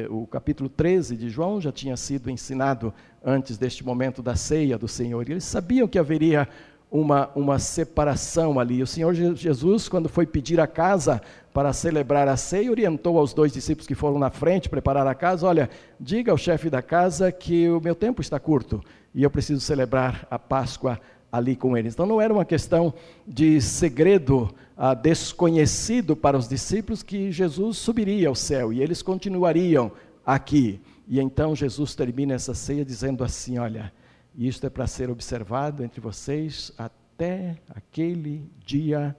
o 0.10 0.26
capítulo 0.26 0.70
13 0.70 1.18
de 1.18 1.30
João 1.30 1.60
já 1.60 1.72
tinha 1.72 1.98
sido 1.98 2.30
ensinado 2.30 2.94
antes 3.24 3.58
deste 3.58 3.86
momento 3.86 4.22
da 4.22 4.36
ceia 4.36 4.78
do 4.78 4.88
Senhor. 4.88 5.28
E 5.28 5.34
eles 5.34 5.44
sabiam 5.44 5.88
que 5.88 6.00
haveria 6.00 6.48
uma, 6.94 7.30
uma 7.36 7.58
separação 7.58 8.60
ali. 8.60 8.84
O 8.84 8.88
Senhor 8.88 9.14
Jesus, 9.14 9.90
quando 9.90 10.08
foi 10.08 10.28
pedir 10.28 10.60
a 10.60 10.68
casa 10.68 11.20
para 11.52 11.74
celebrar 11.74 12.28
a 12.28 12.38
ceia, 12.38 12.70
orientou 12.70 13.18
aos 13.18 13.34
dois 13.34 13.52
discípulos 13.52 13.88
que 13.88 13.96
foram 13.96 14.20
na 14.20 14.30
frente 14.30 14.70
preparar 14.70 15.08
a 15.08 15.16
casa: 15.16 15.48
Olha, 15.48 15.70
diga 16.00 16.32
ao 16.32 16.38
chefe 16.38 16.70
da 16.70 16.82
casa 16.84 17.32
que 17.32 17.68
o 17.68 17.82
meu 17.82 17.96
tempo 17.96 18.22
está 18.22 18.40
curto 18.40 18.80
e 19.14 19.24
eu 19.24 19.30
preciso 19.32 19.60
celebrar 19.62 20.28
a 20.30 20.38
Páscoa 20.38 21.00
ali 21.34 21.56
com 21.56 21.76
eles. 21.76 21.96
Então 21.96 22.06
não 22.06 22.22
era 22.22 22.32
uma 22.32 22.46
questão 22.46 22.94
de 23.28 23.60
segredo 23.60 24.54
ah, 24.78 24.94
desconhecido 24.94 26.16
para 26.16 26.38
os 26.38 26.48
discípulos 26.48 27.02
que 27.02 27.32
Jesus 27.32 27.78
subiria 27.78 28.28
ao 28.28 28.36
céu 28.36 28.72
e 28.72 28.80
eles 28.80 29.02
continuariam 29.02 29.92
aqui. 30.24 30.80
E 31.08 31.20
então 31.20 31.56
Jesus 31.56 31.96
termina 31.96 32.36
essa 32.36 32.54
ceia 32.54 32.86
dizendo 32.86 33.24
assim: 33.24 33.58
Olha, 33.58 33.92
isto 34.38 34.68
é 34.68 34.70
para 34.70 34.86
ser 34.86 35.10
observado 35.10 35.84
entre 35.84 36.00
vocês 36.00 36.72
até 36.78 37.58
aquele 37.68 38.48
dia 38.64 39.16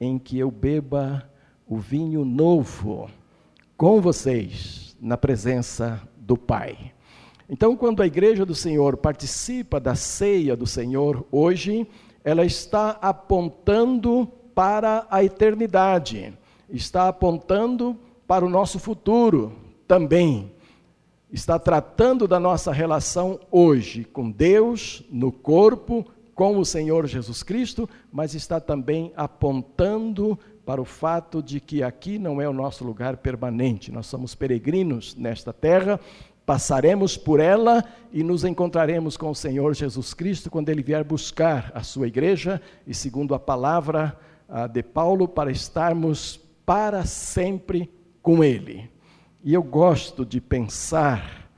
em 0.00 0.18
que 0.18 0.36
eu 0.36 0.50
beba 0.50 1.30
o 1.64 1.76
vinho 1.76 2.24
novo 2.24 3.08
com 3.76 4.00
vocês 4.00 4.96
na 5.00 5.16
presença 5.16 6.02
do 6.16 6.36
Pai. 6.36 6.92
Então, 7.52 7.76
quando 7.76 8.00
a 8.00 8.06
igreja 8.06 8.46
do 8.46 8.54
Senhor 8.54 8.96
participa 8.96 9.78
da 9.78 9.94
ceia 9.94 10.56
do 10.56 10.66
Senhor 10.66 11.22
hoje, 11.30 11.86
ela 12.24 12.46
está 12.46 12.92
apontando 12.92 14.26
para 14.54 15.06
a 15.10 15.22
eternidade, 15.22 16.32
está 16.70 17.08
apontando 17.08 17.94
para 18.26 18.42
o 18.42 18.48
nosso 18.48 18.78
futuro 18.78 19.52
também. 19.86 20.50
está 21.30 21.58
tratando 21.58 22.26
da 22.26 22.40
nossa 22.40 22.72
relação 22.72 23.38
hoje 23.50 24.02
com 24.04 24.30
Deus, 24.30 25.04
no 25.10 25.30
corpo, 25.30 26.06
com 26.34 26.56
o 26.56 26.64
Senhor 26.64 27.06
Jesus 27.06 27.42
Cristo, 27.42 27.86
mas 28.10 28.34
está 28.34 28.60
também 28.60 29.12
apontando 29.14 30.38
para 30.64 30.80
o 30.80 30.84
fato 30.84 31.42
de 31.42 31.60
que 31.60 31.82
aqui 31.82 32.18
não 32.18 32.40
é 32.40 32.48
o 32.48 32.52
nosso 32.52 32.84
lugar 32.84 33.16
permanente, 33.18 33.90
nós 33.90 34.06
somos 34.06 34.34
peregrinos 34.34 35.14
nesta 35.16 35.52
terra, 35.52 35.98
passaremos 36.44 37.16
por 37.16 37.40
ela 37.40 37.84
e 38.12 38.22
nos 38.22 38.44
encontraremos 38.44 39.16
com 39.16 39.30
o 39.30 39.34
Senhor 39.34 39.74
Jesus 39.74 40.12
Cristo 40.12 40.50
quando 40.50 40.68
ele 40.68 40.82
vier 40.82 41.04
buscar 41.04 41.70
a 41.74 41.82
sua 41.82 42.08
igreja 42.08 42.60
e, 42.86 42.94
segundo 42.94 43.34
a 43.34 43.38
palavra 43.38 44.18
ah, 44.48 44.66
de 44.66 44.82
Paulo, 44.82 45.28
para 45.28 45.50
estarmos 45.50 46.40
para 46.66 47.04
sempre 47.04 47.90
com 48.20 48.42
ele. 48.42 48.90
E 49.42 49.54
eu 49.54 49.62
gosto 49.62 50.24
de 50.24 50.40
pensar 50.40 51.50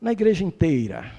na 0.00 0.12
igreja 0.12 0.44
inteira. 0.44 1.12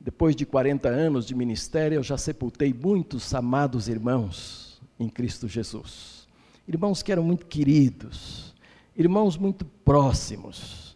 Depois 0.00 0.34
de 0.34 0.46
40 0.46 0.88
anos 0.88 1.26
de 1.26 1.34
ministério, 1.34 1.96
eu 1.96 2.02
já 2.02 2.16
sepultei 2.16 2.72
muitos 2.72 3.34
amados 3.34 3.88
irmãos 3.88 4.80
em 4.98 5.08
Cristo 5.08 5.46
Jesus. 5.46 6.26
Irmãos 6.66 7.02
que 7.02 7.12
eram 7.12 7.22
muito 7.22 7.46
queridos, 7.46 8.54
irmãos 8.96 9.36
muito 9.36 9.64
próximos 9.64 10.87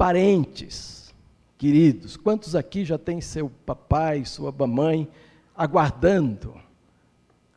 parentes 0.00 1.12
queridos. 1.58 2.16
Quantos 2.16 2.56
aqui 2.56 2.86
já 2.86 2.96
tem 2.96 3.20
seu 3.20 3.52
papai, 3.66 4.24
sua 4.24 4.50
mamãe 4.50 5.06
aguardando 5.54 6.54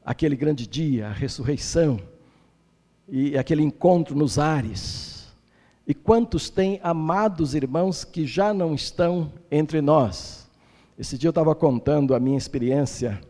aquele 0.03 0.35
grande 0.35 0.67
dia, 0.67 1.07
a 1.07 1.13
ressurreição 1.13 1.97
e 3.07 3.37
aquele 3.37 3.63
encontro 3.63 4.13
nos 4.13 4.37
ares? 4.37 5.33
E 5.87 5.93
quantos 5.93 6.49
têm 6.49 6.81
amados 6.83 7.55
irmãos 7.55 8.03
que 8.03 8.27
já 8.27 8.53
não 8.53 8.75
estão 8.75 9.31
entre 9.49 9.79
nós? 9.79 10.49
Esse 10.99 11.17
dia 11.17 11.29
eu 11.29 11.31
estava 11.31 11.55
contando 11.55 12.13
a 12.13 12.19
minha 12.19 12.37
experiência 12.37 13.21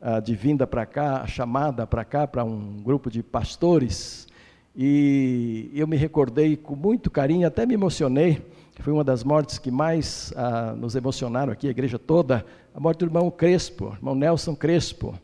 uh, 0.00 0.18
de 0.22 0.34
vinda 0.34 0.66
para 0.66 0.86
cá, 0.86 1.26
chamada 1.26 1.86
para 1.86 2.06
cá, 2.06 2.26
para 2.26 2.42
um 2.42 2.82
grupo 2.82 3.10
de 3.10 3.22
pastores, 3.22 4.26
e 4.74 5.70
eu 5.74 5.86
me 5.86 5.96
recordei 5.98 6.56
com 6.56 6.74
muito 6.74 7.10
carinho, 7.10 7.46
até 7.46 7.66
me 7.66 7.74
emocionei, 7.74 8.42
foi 8.80 8.92
uma 8.92 9.04
das 9.04 9.22
mortes 9.22 9.58
que 9.58 9.70
mais 9.70 10.32
ah, 10.36 10.74
nos 10.76 10.96
emocionaram 10.96 11.52
aqui, 11.52 11.68
a 11.68 11.70
igreja 11.70 11.98
toda, 11.98 12.44
a 12.74 12.80
morte 12.80 13.00
do 13.00 13.04
irmão 13.04 13.30
Crespo, 13.30 13.92
irmão 13.96 14.14
Nelson 14.14 14.56
Crespo. 14.56 15.14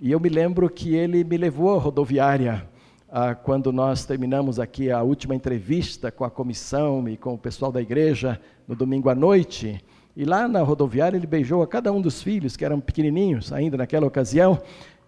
E 0.00 0.10
eu 0.10 0.18
me 0.18 0.28
lembro 0.28 0.68
que 0.70 0.94
ele 0.94 1.22
me 1.22 1.36
levou 1.36 1.76
à 1.76 1.78
rodoviária 1.78 2.66
ah, 3.10 3.34
quando 3.34 3.72
nós 3.72 4.04
terminamos 4.04 4.58
aqui 4.58 4.90
a 4.90 5.02
última 5.02 5.34
entrevista 5.34 6.10
com 6.10 6.24
a 6.24 6.30
comissão 6.30 7.08
e 7.08 7.16
com 7.16 7.34
o 7.34 7.38
pessoal 7.38 7.70
da 7.70 7.80
igreja 7.80 8.40
no 8.66 8.74
domingo 8.74 9.08
à 9.08 9.14
noite. 9.14 9.84
E 10.16 10.24
lá 10.24 10.48
na 10.48 10.62
rodoviária 10.62 11.16
ele 11.16 11.26
beijou 11.26 11.62
a 11.62 11.66
cada 11.66 11.92
um 11.92 12.00
dos 12.00 12.22
filhos, 12.22 12.56
que 12.56 12.64
eram 12.64 12.80
pequenininhos 12.80 13.52
ainda 13.52 13.76
naquela 13.76 14.06
ocasião, 14.06 14.60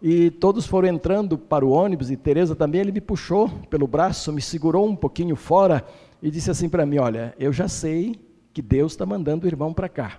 e 0.03 0.31
todos 0.31 0.67
foram 0.67 0.89
entrando 0.89 1.37
para 1.37 1.65
o 1.65 1.71
ônibus, 1.71 2.11
e 2.11 2.17
Teresa 2.17 2.55
também, 2.55 2.81
ele 2.81 2.93
me 2.93 3.01
puxou 3.01 3.49
pelo 3.69 3.87
braço, 3.87 4.33
me 4.33 4.41
segurou 4.41 4.87
um 4.87 4.97
pouquinho 4.97 5.37
fora, 5.37 5.85
e 6.23 6.31
disse 6.31 6.51
assim 6.51 6.69
para 6.69 6.87
mim: 6.87 6.99
Olha, 6.99 7.35
eu 7.39 7.53
já 7.53 7.69
sei 7.69 8.19
que 8.53 8.63
Deus 8.63 8.93
está 8.93 9.07
mandando 9.07 9.47
o 9.47 9.49
irmão 9.49 9.73
para 9.73 9.89
cá. 9.89 10.19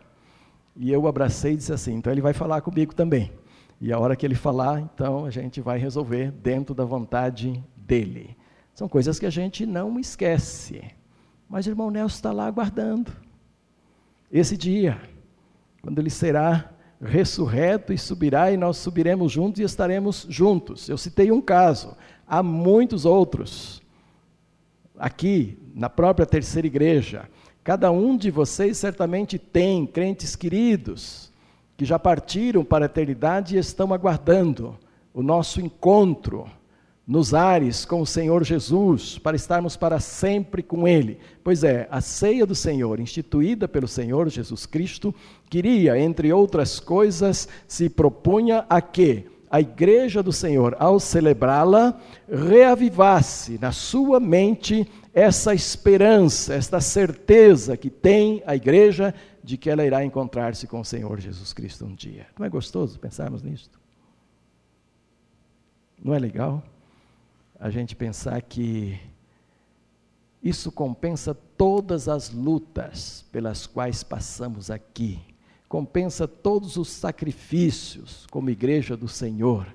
E 0.75 0.91
eu 0.91 1.07
abracei 1.07 1.53
e 1.53 1.57
disse 1.57 1.73
assim: 1.73 1.93
Então 1.95 2.11
ele 2.11 2.21
vai 2.21 2.33
falar 2.33 2.61
comigo 2.61 2.93
também. 2.93 3.31
E 3.79 3.91
a 3.91 3.99
hora 3.99 4.15
que 4.15 4.25
ele 4.25 4.35
falar, 4.35 4.79
então 4.79 5.25
a 5.25 5.31
gente 5.31 5.59
vai 5.59 5.79
resolver 5.79 6.31
dentro 6.31 6.75
da 6.75 6.85
vontade 6.85 7.63
dele. 7.75 8.37
São 8.73 8.87
coisas 8.87 9.19
que 9.19 9.25
a 9.25 9.29
gente 9.29 9.65
não 9.65 9.99
esquece. 9.99 10.83
Mas 11.49 11.65
o 11.65 11.69
irmão 11.69 11.89
Nelson 11.89 12.15
está 12.15 12.31
lá 12.31 12.45
aguardando. 12.45 13.11
Esse 14.31 14.55
dia, 14.55 15.01
quando 15.81 15.99
ele 15.99 16.09
será 16.09 16.71
ressurreto 17.01 17.91
e 17.91 17.97
subirá, 17.97 18.51
e 18.51 18.57
nós 18.57 18.77
subiremos 18.77 19.31
juntos 19.31 19.59
e 19.59 19.63
estaremos 19.63 20.25
juntos. 20.29 20.87
Eu 20.87 20.97
citei 20.97 21.31
um 21.31 21.41
caso, 21.41 21.97
há 22.27 22.43
muitos 22.43 23.05
outros. 23.05 23.80
Aqui, 25.01 25.57
na 25.73 25.89
própria 25.89 26.27
terceira 26.27 26.67
igreja. 26.67 27.27
Cada 27.63 27.89
um 27.89 28.15
de 28.15 28.29
vocês 28.29 28.77
certamente 28.77 29.39
tem 29.39 29.83
crentes 29.87 30.35
queridos 30.35 31.31
que 31.75 31.85
já 31.85 31.97
partiram 31.97 32.63
para 32.63 32.85
a 32.85 32.87
eternidade 32.87 33.55
e 33.55 33.59
estão 33.59 33.95
aguardando 33.95 34.77
o 35.11 35.23
nosso 35.23 35.59
encontro 35.59 36.45
nos 37.07 37.33
ares 37.33 37.83
com 37.83 38.01
o 38.01 38.05
Senhor 38.05 38.43
Jesus, 38.43 39.17
para 39.17 39.35
estarmos 39.35 39.75
para 39.75 39.99
sempre 39.99 40.61
com 40.61 40.87
Ele. 40.87 41.17
Pois 41.43 41.63
é, 41.63 41.87
a 41.89 41.99
ceia 41.99 42.45
do 42.45 42.53
Senhor, 42.53 42.99
instituída 42.99 43.67
pelo 43.67 43.87
Senhor 43.87 44.29
Jesus 44.29 44.67
Cristo, 44.67 45.15
queria, 45.49 45.97
entre 45.97 46.31
outras 46.31 46.79
coisas, 46.79 47.49
se 47.67 47.89
propunha 47.89 48.67
a 48.69 48.79
que 48.79 49.30
a 49.51 49.59
igreja 49.59 50.23
do 50.23 50.31
Senhor, 50.31 50.77
ao 50.79 50.97
celebrá-la, 50.97 51.99
reavivasse 52.29 53.59
na 53.59 53.73
sua 53.73 54.17
mente 54.17 54.89
essa 55.13 55.53
esperança, 55.53 56.53
esta 56.53 56.79
certeza 56.79 57.75
que 57.75 57.89
tem 57.89 58.41
a 58.45 58.55
igreja 58.55 59.13
de 59.43 59.57
que 59.57 59.69
ela 59.69 59.85
irá 59.85 60.05
encontrar-se 60.05 60.65
com 60.67 60.79
o 60.79 60.85
Senhor 60.85 61.19
Jesus 61.19 61.51
Cristo 61.51 61.85
um 61.85 61.93
dia. 61.93 62.27
Não 62.39 62.45
é 62.45 62.49
gostoso 62.49 62.97
pensarmos 62.97 63.43
nisso? 63.43 63.69
Não 66.01 66.13
é 66.13 66.19
legal 66.19 66.63
a 67.59 67.69
gente 67.69 67.95
pensar 67.95 68.41
que 68.41 68.97
isso 70.41 70.71
compensa 70.71 71.35
todas 71.35 72.07
as 72.07 72.31
lutas 72.31 73.25
pelas 73.31 73.67
quais 73.67 74.01
passamos 74.01 74.71
aqui, 74.71 75.19
compensa 75.71 76.27
todos 76.27 76.75
os 76.75 76.89
sacrifícios 76.89 78.27
como 78.29 78.49
igreja 78.49 78.97
do 78.97 79.07
Senhor, 79.07 79.65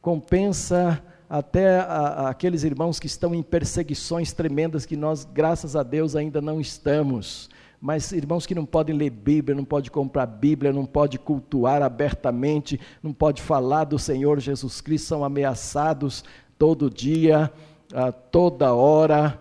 compensa 0.00 1.04
até 1.28 1.80
a, 1.80 1.84
a, 1.84 2.28
aqueles 2.30 2.64
irmãos 2.64 2.98
que 2.98 3.06
estão 3.06 3.34
em 3.34 3.42
perseguições 3.42 4.32
tremendas 4.32 4.86
que 4.86 4.96
nós, 4.96 5.22
graças 5.22 5.76
a 5.76 5.82
Deus, 5.82 6.16
ainda 6.16 6.40
não 6.40 6.62
estamos. 6.62 7.50
Mas 7.78 8.10
irmãos 8.10 8.46
que 8.46 8.54
não 8.54 8.64
podem 8.64 8.96
ler 8.96 9.10
Bíblia, 9.10 9.54
não 9.54 9.66
podem 9.66 9.90
comprar 9.90 10.24
Bíblia, 10.24 10.72
não 10.72 10.86
podem 10.86 11.18
cultuar 11.18 11.82
abertamente, 11.82 12.80
não 13.02 13.12
podem 13.12 13.42
falar 13.42 13.84
do 13.84 13.98
Senhor 13.98 14.40
Jesus 14.40 14.80
Cristo, 14.80 15.08
são 15.08 15.22
ameaçados 15.22 16.24
todo 16.58 16.88
dia, 16.88 17.52
a 17.92 18.10
toda 18.10 18.72
hora. 18.72 19.38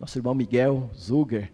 nosso 0.00 0.18
irmão 0.18 0.34
Miguel 0.34 0.90
Zuger, 0.92 1.52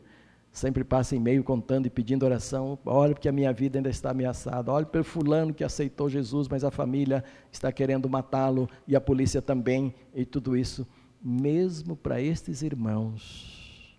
sempre 0.55 0.85
passa 0.85 1.17
e-mail 1.17 1.43
contando 1.43 1.87
e 1.87 1.90
pedindo 1.90 2.25
oração. 2.25 2.79
Olha, 2.87 3.12
porque 3.12 3.29
a 3.29 3.33
minha 3.33 3.53
vida 3.53 3.77
ainda 3.77 3.90
está 3.90 4.12
ameaçada. 4.12 4.71
Olha 4.71 4.87
pelo 4.87 5.03
fulano 5.03 5.53
que 5.53 5.64
aceitou 5.64 6.09
Jesus, 6.09 6.47
mas 6.47 6.62
a 6.62 6.71
família 6.71 7.25
está 7.51 7.73
querendo 7.73 8.09
matá-lo 8.09 8.71
e 8.87 8.95
a 8.95 9.01
polícia 9.01 9.43
também, 9.43 9.93
e 10.14 10.25
tudo 10.25 10.57
isso. 10.57 10.87
Mesmo 11.21 11.97
para 11.97 12.21
estes 12.21 12.62
irmãos 12.62 13.99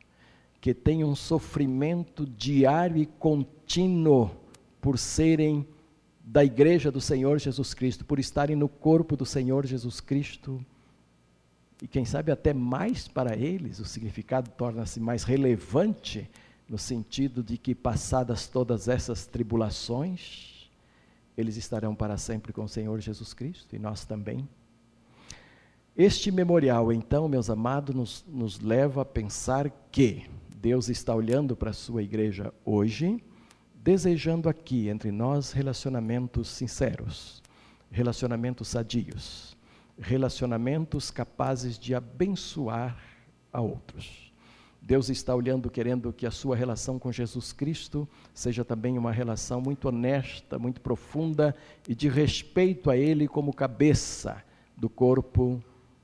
que 0.62 0.74
têm 0.74 1.04
um 1.04 1.13
sofrimento 1.13 2.26
diário 2.26 2.98
e 2.98 3.06
contínuo 3.06 4.32
por 4.80 4.98
serem 4.98 5.68
da 6.24 6.44
igreja 6.44 6.89
do 6.89 7.02
Senhor 7.02 7.38
Jesus 7.38 7.74
Cristo, 7.74 8.06
por 8.06 8.18
estarem 8.18 8.56
no 8.56 8.70
corpo 8.70 9.18
do 9.18 9.26
Senhor 9.26 9.65
Jesus 9.65 10.00
Cristo, 10.00 10.65
e 11.84 11.88
quem 11.88 12.06
sabe 12.06 12.32
até 12.32 12.54
mais 12.54 13.10
para 13.10 13.36
eles, 13.36 13.80
o 13.80 13.86
significado 13.86 14.50
torna-se 14.52 15.02
mais 15.02 15.24
relevante 15.24 16.30
no 16.67 16.78
sentido 16.78 17.43
de 17.43 17.58
que, 17.58 17.75
passadas 17.75 18.47
todas 18.47 18.88
essas 18.88 19.25
tribulações, 19.25 20.69
eles 21.38 21.58
estarão 21.58 21.93
para 21.93 22.17
sempre 22.17 22.54
com 22.54 22.63
o 22.63 22.69
Senhor 22.69 22.99
Jesus 22.99 23.34
Cristo 23.34 23.75
e 23.75 23.80
nós 23.80 24.06
também. 24.06 24.47
Este 25.95 26.32
memorial, 26.32 26.91
então, 26.91 27.28
meus 27.28 27.49
amados, 27.49 27.95
nos, 27.95 28.25
nos 28.28 28.60
leva 28.60 29.01
a 29.04 29.06
pensar 29.06 29.69
que 29.91 30.30
Deus 30.56 30.89
está 30.89 31.13
olhando 31.13 31.56
para 31.56 31.69
a 31.69 31.73
sua 31.73 32.01
igreja 32.01 32.54
hoje, 32.65 33.23
desejando 33.75 34.49
aqui 34.49 34.89
entre 34.89 35.12
nós 35.12 35.51
relacionamentos 35.51 36.49
sinceros, 36.49 37.41
relacionamentos 37.91 38.69
sadios, 38.69 39.56
relacionamentos 39.97 41.12
capazes 41.12 41.78
de 41.78 41.93
abençoar 41.93 42.97
a 43.54 43.62
outros. 43.62 44.24
Deus 44.86 45.10
está 45.10 45.34
olhando, 45.34 45.67
querendo 45.67 46.13
que 46.13 46.28
a 46.28 46.32
sua 46.32 46.56
relação 46.56 47.00
com 47.00 47.12
Jesus 47.12 47.52
Cristo 47.52 48.08
seja 48.36 48.63
também 48.63 49.00
uma 49.00 49.12
relação 49.12 49.60
muito 49.60 49.88
honesta, 49.88 50.60
muito 50.60 50.80
profunda 50.80 51.56
e 51.89 51.95
de 51.95 52.08
respeito 52.08 52.91
a 52.91 52.95
Ele 52.95 53.28
como 53.28 53.52
cabeça 53.52 54.43
do 54.78 54.88
corpo 54.88 55.60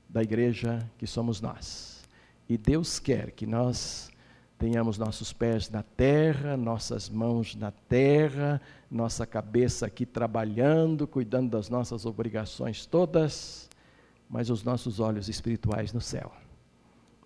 da 0.08 0.20
igreja 0.20 0.84
que 0.98 1.06
somos 1.06 1.40
nós. 1.40 2.02
E 2.48 2.58
Deus 2.58 2.98
quer 2.98 3.30
que 3.30 3.46
nós 3.46 4.10
tenhamos 4.58 4.98
nossos 4.98 5.32
pés 5.32 5.70
na 5.70 5.84
terra, 5.84 6.56
nossas 6.56 7.08
mãos 7.08 7.54
na 7.54 7.70
terra, 7.70 8.60
nossa 8.90 9.24
cabeça 9.24 9.86
aqui 9.86 10.04
trabalhando, 10.04 11.06
cuidando 11.06 11.50
das 11.50 11.68
nossas 11.68 12.04
obrigações 12.04 12.84
todas, 12.84 13.70
mas 14.28 14.50
os 14.50 14.64
nossos 14.64 14.98
olhos 14.98 15.28
espirituais 15.28 15.92
no 15.92 16.00
céu 16.00 16.41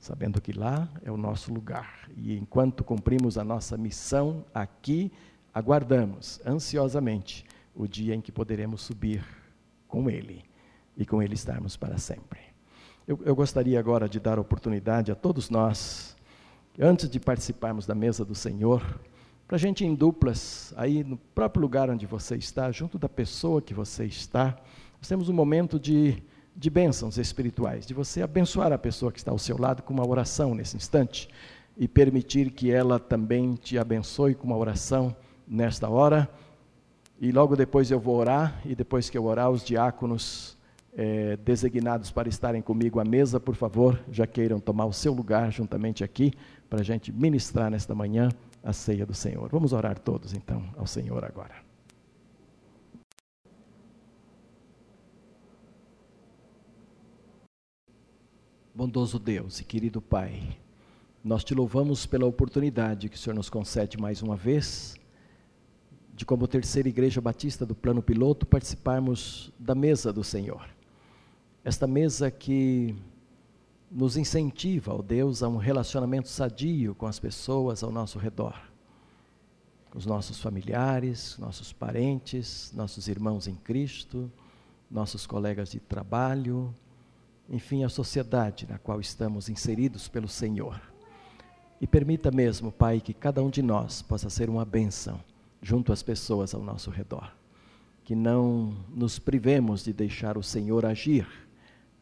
sabendo 0.07 0.41
que 0.41 0.53
lá 0.53 0.89
é 1.03 1.11
o 1.11 1.17
nosso 1.17 1.53
lugar. 1.53 2.09
E 2.17 2.37
enquanto 2.37 2.85
cumprimos 2.85 3.37
a 3.37 3.43
nossa 3.43 3.77
missão 3.77 4.45
aqui, 4.55 5.11
aguardamos 5.53 6.41
ansiosamente 6.47 7.45
o 7.75 7.89
dia 7.89 8.15
em 8.15 8.21
que 8.21 8.31
poderemos 8.31 8.83
subir 8.83 9.25
com 9.89 10.09
Ele 10.09 10.45
e 10.97 11.05
com 11.05 11.21
Ele 11.21 11.35
estarmos 11.35 11.77
para 11.77 11.99
sempre. 11.99 12.39
Eu, 13.05 13.19
eu 13.25 13.35
gostaria 13.35 13.81
agora 13.81 14.09
de 14.09 14.21
dar 14.21 14.39
oportunidade 14.39 15.11
a 15.11 15.17
todos 15.17 15.51
nós, 15.51 16.17
antes 16.79 17.11
de 17.11 17.19
participarmos 17.19 17.85
da 17.85 17.95
mesa 17.95 18.25
do 18.25 18.35
Senhor, 18.35 19.01
para 19.49 19.57
a 19.57 19.59
gente 19.59 19.85
em 19.85 19.93
duplas, 19.93 20.73
aí 20.77 21.03
no 21.03 21.17
próprio 21.17 21.63
lugar 21.63 21.91
onde 21.91 22.07
você 22.07 22.37
está, 22.37 22.71
junto 22.71 22.97
da 22.97 23.09
pessoa 23.09 23.61
que 23.61 23.75
você 23.75 24.05
está, 24.05 24.57
nós 24.99 25.09
temos 25.09 25.29
um 25.29 25.35
momento 25.35 25.81
de, 25.81 26.23
de 26.57 26.71
bênçãos 26.71 27.19
espirituais, 27.19 27.87
de 27.87 27.93
você 27.93 28.23
abençoar 28.23 28.73
a 28.73 28.79
pessoa 28.79 29.13
que 29.13 29.19
está 29.19 29.31
ao 29.31 29.39
seu 29.39 29.59
lado 29.59 29.83
com 29.83 29.93
uma 29.93 30.07
oração 30.07 30.55
nesse 30.55 30.77
instante 30.77 31.29
e 31.77 31.87
permitir 31.87 32.51
que 32.51 32.71
ela 32.71 32.99
também 32.99 33.55
te 33.55 33.79
abençoe 33.79 34.35
com 34.35 34.47
uma 34.47 34.57
oração 34.57 35.15
nesta 35.47 35.89
hora. 35.89 36.29
E 37.21 37.31
logo 37.31 37.55
depois 37.55 37.91
eu 37.91 38.01
vou 38.01 38.17
orar, 38.17 38.61
e 38.65 38.75
depois 38.75 39.11
que 39.11 39.19
eu 39.19 39.25
orar, 39.25 39.51
os 39.51 39.63
diáconos 39.63 40.57
é, 40.97 41.37
designados 41.37 42.11
para 42.11 42.29
estarem 42.29 42.63
comigo 42.63 42.99
à 42.99 43.05
mesa, 43.05 43.39
por 43.39 43.55
favor, 43.55 44.03
já 44.11 44.27
queiram 44.27 44.59
tomar 44.59 44.87
o 44.87 44.93
seu 44.93 45.13
lugar 45.13 45.53
juntamente 45.53 46.03
aqui, 46.03 46.33
para 46.71 46.81
a 46.81 46.85
gente 46.85 47.13
ministrar 47.13 47.71
nesta 47.71 47.95
manhã 47.95 48.31
a 48.65 48.73
ceia 48.73 49.05
do 49.05 49.15
Senhor. 49.15 49.49
Vamos 49.51 49.73
orar 49.73 49.99
todos 49.99 50.33
então 50.33 50.63
ao 50.77 50.87
Senhor 50.87 51.25
agora. 51.25 51.66
Bondoso 58.77 59.19
Deus 59.19 59.59
e 59.59 59.65
querido 59.65 60.03
Pai, 60.03 60.55
nós 61.25 61.43
te 61.43 61.55
louvamos 61.55 62.05
pela 62.05 62.27
oportunidade 62.27 63.09
que 63.09 63.17
o 63.17 63.19
Senhor 63.19 63.35
nos 63.35 63.49
concede 63.49 63.99
mais 63.99 64.21
uma 64.21 64.37
vez 64.37 64.97
de, 66.15 66.27
como 66.27 66.47
terceira 66.47 66.87
igreja 66.87 67.19
batista 67.19 67.65
do 67.65 67.75
plano 67.75 68.03
piloto, 68.03 68.45
participarmos 68.45 69.51
da 69.59 69.75
mesa 69.75 70.13
do 70.13 70.23
Senhor. 70.23 70.69
Esta 71.65 71.87
mesa 71.87 72.31
que 72.31 72.95
nos 73.91 74.19
incentiva, 74.19 74.93
ó 74.93 75.01
Deus, 75.01 75.43
a 75.43 75.49
um 75.49 75.57
relacionamento 75.57 76.29
sadio 76.29 76.95
com 76.95 77.07
as 77.07 77.19
pessoas 77.19 77.83
ao 77.83 77.91
nosso 77.91 78.19
redor, 78.19 78.61
com 79.91 79.97
os 79.97 80.05
nossos 80.05 80.39
familiares, 80.39 81.39
nossos 81.39 81.73
parentes, 81.73 82.75
nossos 82.77 83.09
irmãos 83.09 83.49
em 83.49 83.55
Cristo, 83.55 84.31
nossos 84.91 85.27
colegas 85.27 85.71
de 85.71 85.81
trabalho, 85.81 86.75
enfim, 87.49 87.85
a 87.85 87.89
sociedade 87.89 88.67
na 88.69 88.79
qual 88.79 89.01
estamos 89.01 89.49
inseridos 89.49 90.09
pelo 90.09 90.29
Senhor. 90.29 90.81
E 91.81 91.87
permita 91.87 92.31
mesmo, 92.31 92.73
Pai, 92.73 93.01
que 93.01 93.13
cada 93.13 93.43
um 93.43 93.51
de 93.51 93.63
nós 93.63 94.03
possa 94.03 94.31
ser 94.31 94.49
uma 94.49 94.65
bênção 94.65 95.21
junto 95.61 95.93
às 95.93 96.03
pessoas 96.03 96.55
ao 96.55 96.63
nosso 96.63 96.91
redor. 96.91 97.33
Que 98.05 98.15
não 98.15 98.75
nos 98.89 99.19
privemos 99.19 99.85
de 99.85 99.93
deixar 99.93 100.39
o 100.39 100.43
Senhor 100.43 100.87
agir 100.87 101.27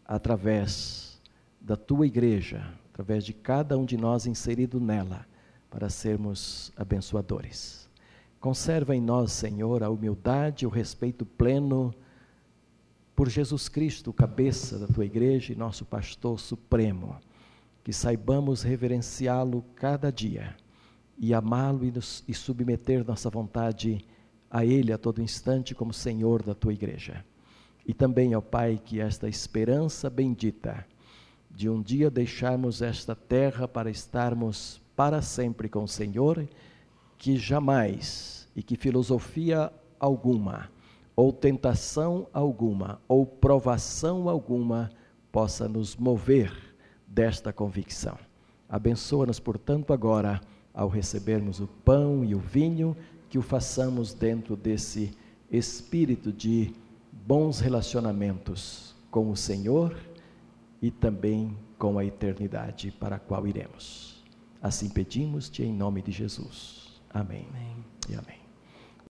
através 0.05 1.21
da 1.61 1.77
tua 1.77 2.07
igreja, 2.07 2.67
através 2.93 3.25
de 3.25 3.33
cada 3.33 3.77
um 3.77 3.85
de 3.85 3.97
nós 3.97 4.27
inserido 4.27 4.79
nela, 4.79 5.27
para 5.71 5.89
sermos 5.89 6.73
abençoadores. 6.77 7.89
Conserva 8.39 8.95
em 8.95 9.01
nós, 9.01 9.33
Senhor, 9.33 9.83
a 9.83 9.89
humildade 9.89 10.65
e 10.65 10.67
o 10.67 10.71
respeito 10.71 11.25
pleno 11.25 11.93
por 13.15 13.29
Jesus 13.29 13.69
Cristo, 13.69 14.13
cabeça 14.13 14.79
da 14.79 14.87
tua 14.87 15.05
igreja 15.05 15.53
e 15.53 15.57
nosso 15.57 15.85
pastor 15.85 16.41
supremo. 16.41 17.17
Que 17.83 17.93
saibamos 17.93 18.63
reverenciá-lo 18.63 19.65
cada 19.75 20.11
dia 20.11 20.57
e 21.19 21.33
amá-lo 21.33 21.85
e, 21.85 21.93
e 22.29 22.35
submeter 22.35 23.05
nossa 23.07 23.31
vontade 23.31 24.05
a 24.51 24.65
Ele 24.65 24.93
a 24.93 24.99
todo 24.99 25.23
instante 25.23 25.75
como 25.75 25.93
Senhor 25.93 26.43
da 26.43 26.55
tua 26.55 26.73
igreja. 26.73 27.25
E 27.87 27.93
também, 27.93 28.35
ó 28.35 28.41
Pai, 28.41 28.81
que 28.83 29.01
esta 29.01 29.29
esperança 29.29 30.09
bendita 30.09 30.87
de 31.51 31.69
um 31.69 31.81
dia 31.83 32.11
deixarmos 32.11 32.83
esta 32.83 33.15
terra 33.15 33.69
para 33.69 33.91
estarmos 33.91 34.81
para 34.97 35.23
sempre 35.23 35.69
com 35.69 35.85
o 35.85 35.89
Senhor, 35.89 36.49
que 37.19 37.37
jamais 37.37 38.49
e 38.57 38.63
que 38.63 38.77
filosofia 38.77 39.73
alguma, 39.99 40.71
ou 41.17 41.33
tentação 41.33 42.27
alguma, 42.33 43.01
ou 43.07 43.25
provação 43.25 44.29
alguma 44.29 44.91
possa 45.31 45.69
nos 45.69 45.97
mover 45.97 46.53
desta 47.07 47.53
convicção. 47.53 48.19
Abençoa-nos, 48.69 49.39
portanto, 49.39 49.93
agora, 49.93 50.41
ao 50.73 50.89
recebermos 50.89 51.61
o 51.61 51.67
pão 51.67 52.25
e 52.25 52.35
o 52.35 52.41
vinho, 52.41 52.97
que 53.29 53.39
o 53.39 53.43
façamos 53.43 54.13
dentro 54.13 54.57
desse 54.57 55.17
espírito 55.51 56.33
de 56.33 56.73
bons 57.13 57.61
relacionamentos 57.61 58.95
com 59.11 59.31
o 59.31 59.37
Senhor 59.37 59.97
e 60.83 60.91
também 60.91 61.57
com 61.79 61.99
a 61.99 62.05
eternidade 62.05 62.91
para 62.91 63.17
a 63.17 63.21
qual 63.21 63.47
iremos. 63.47 64.25
Assim 64.61 64.89
pedimos-te 64.89 65.63
em 65.63 65.73
nome 65.73 66.03
de 66.03 66.11
Jesus. 66.11 67.01
Amém. 67.11 67.47
amém. 67.51 67.85
E 68.09 68.15
amém. 68.15 68.44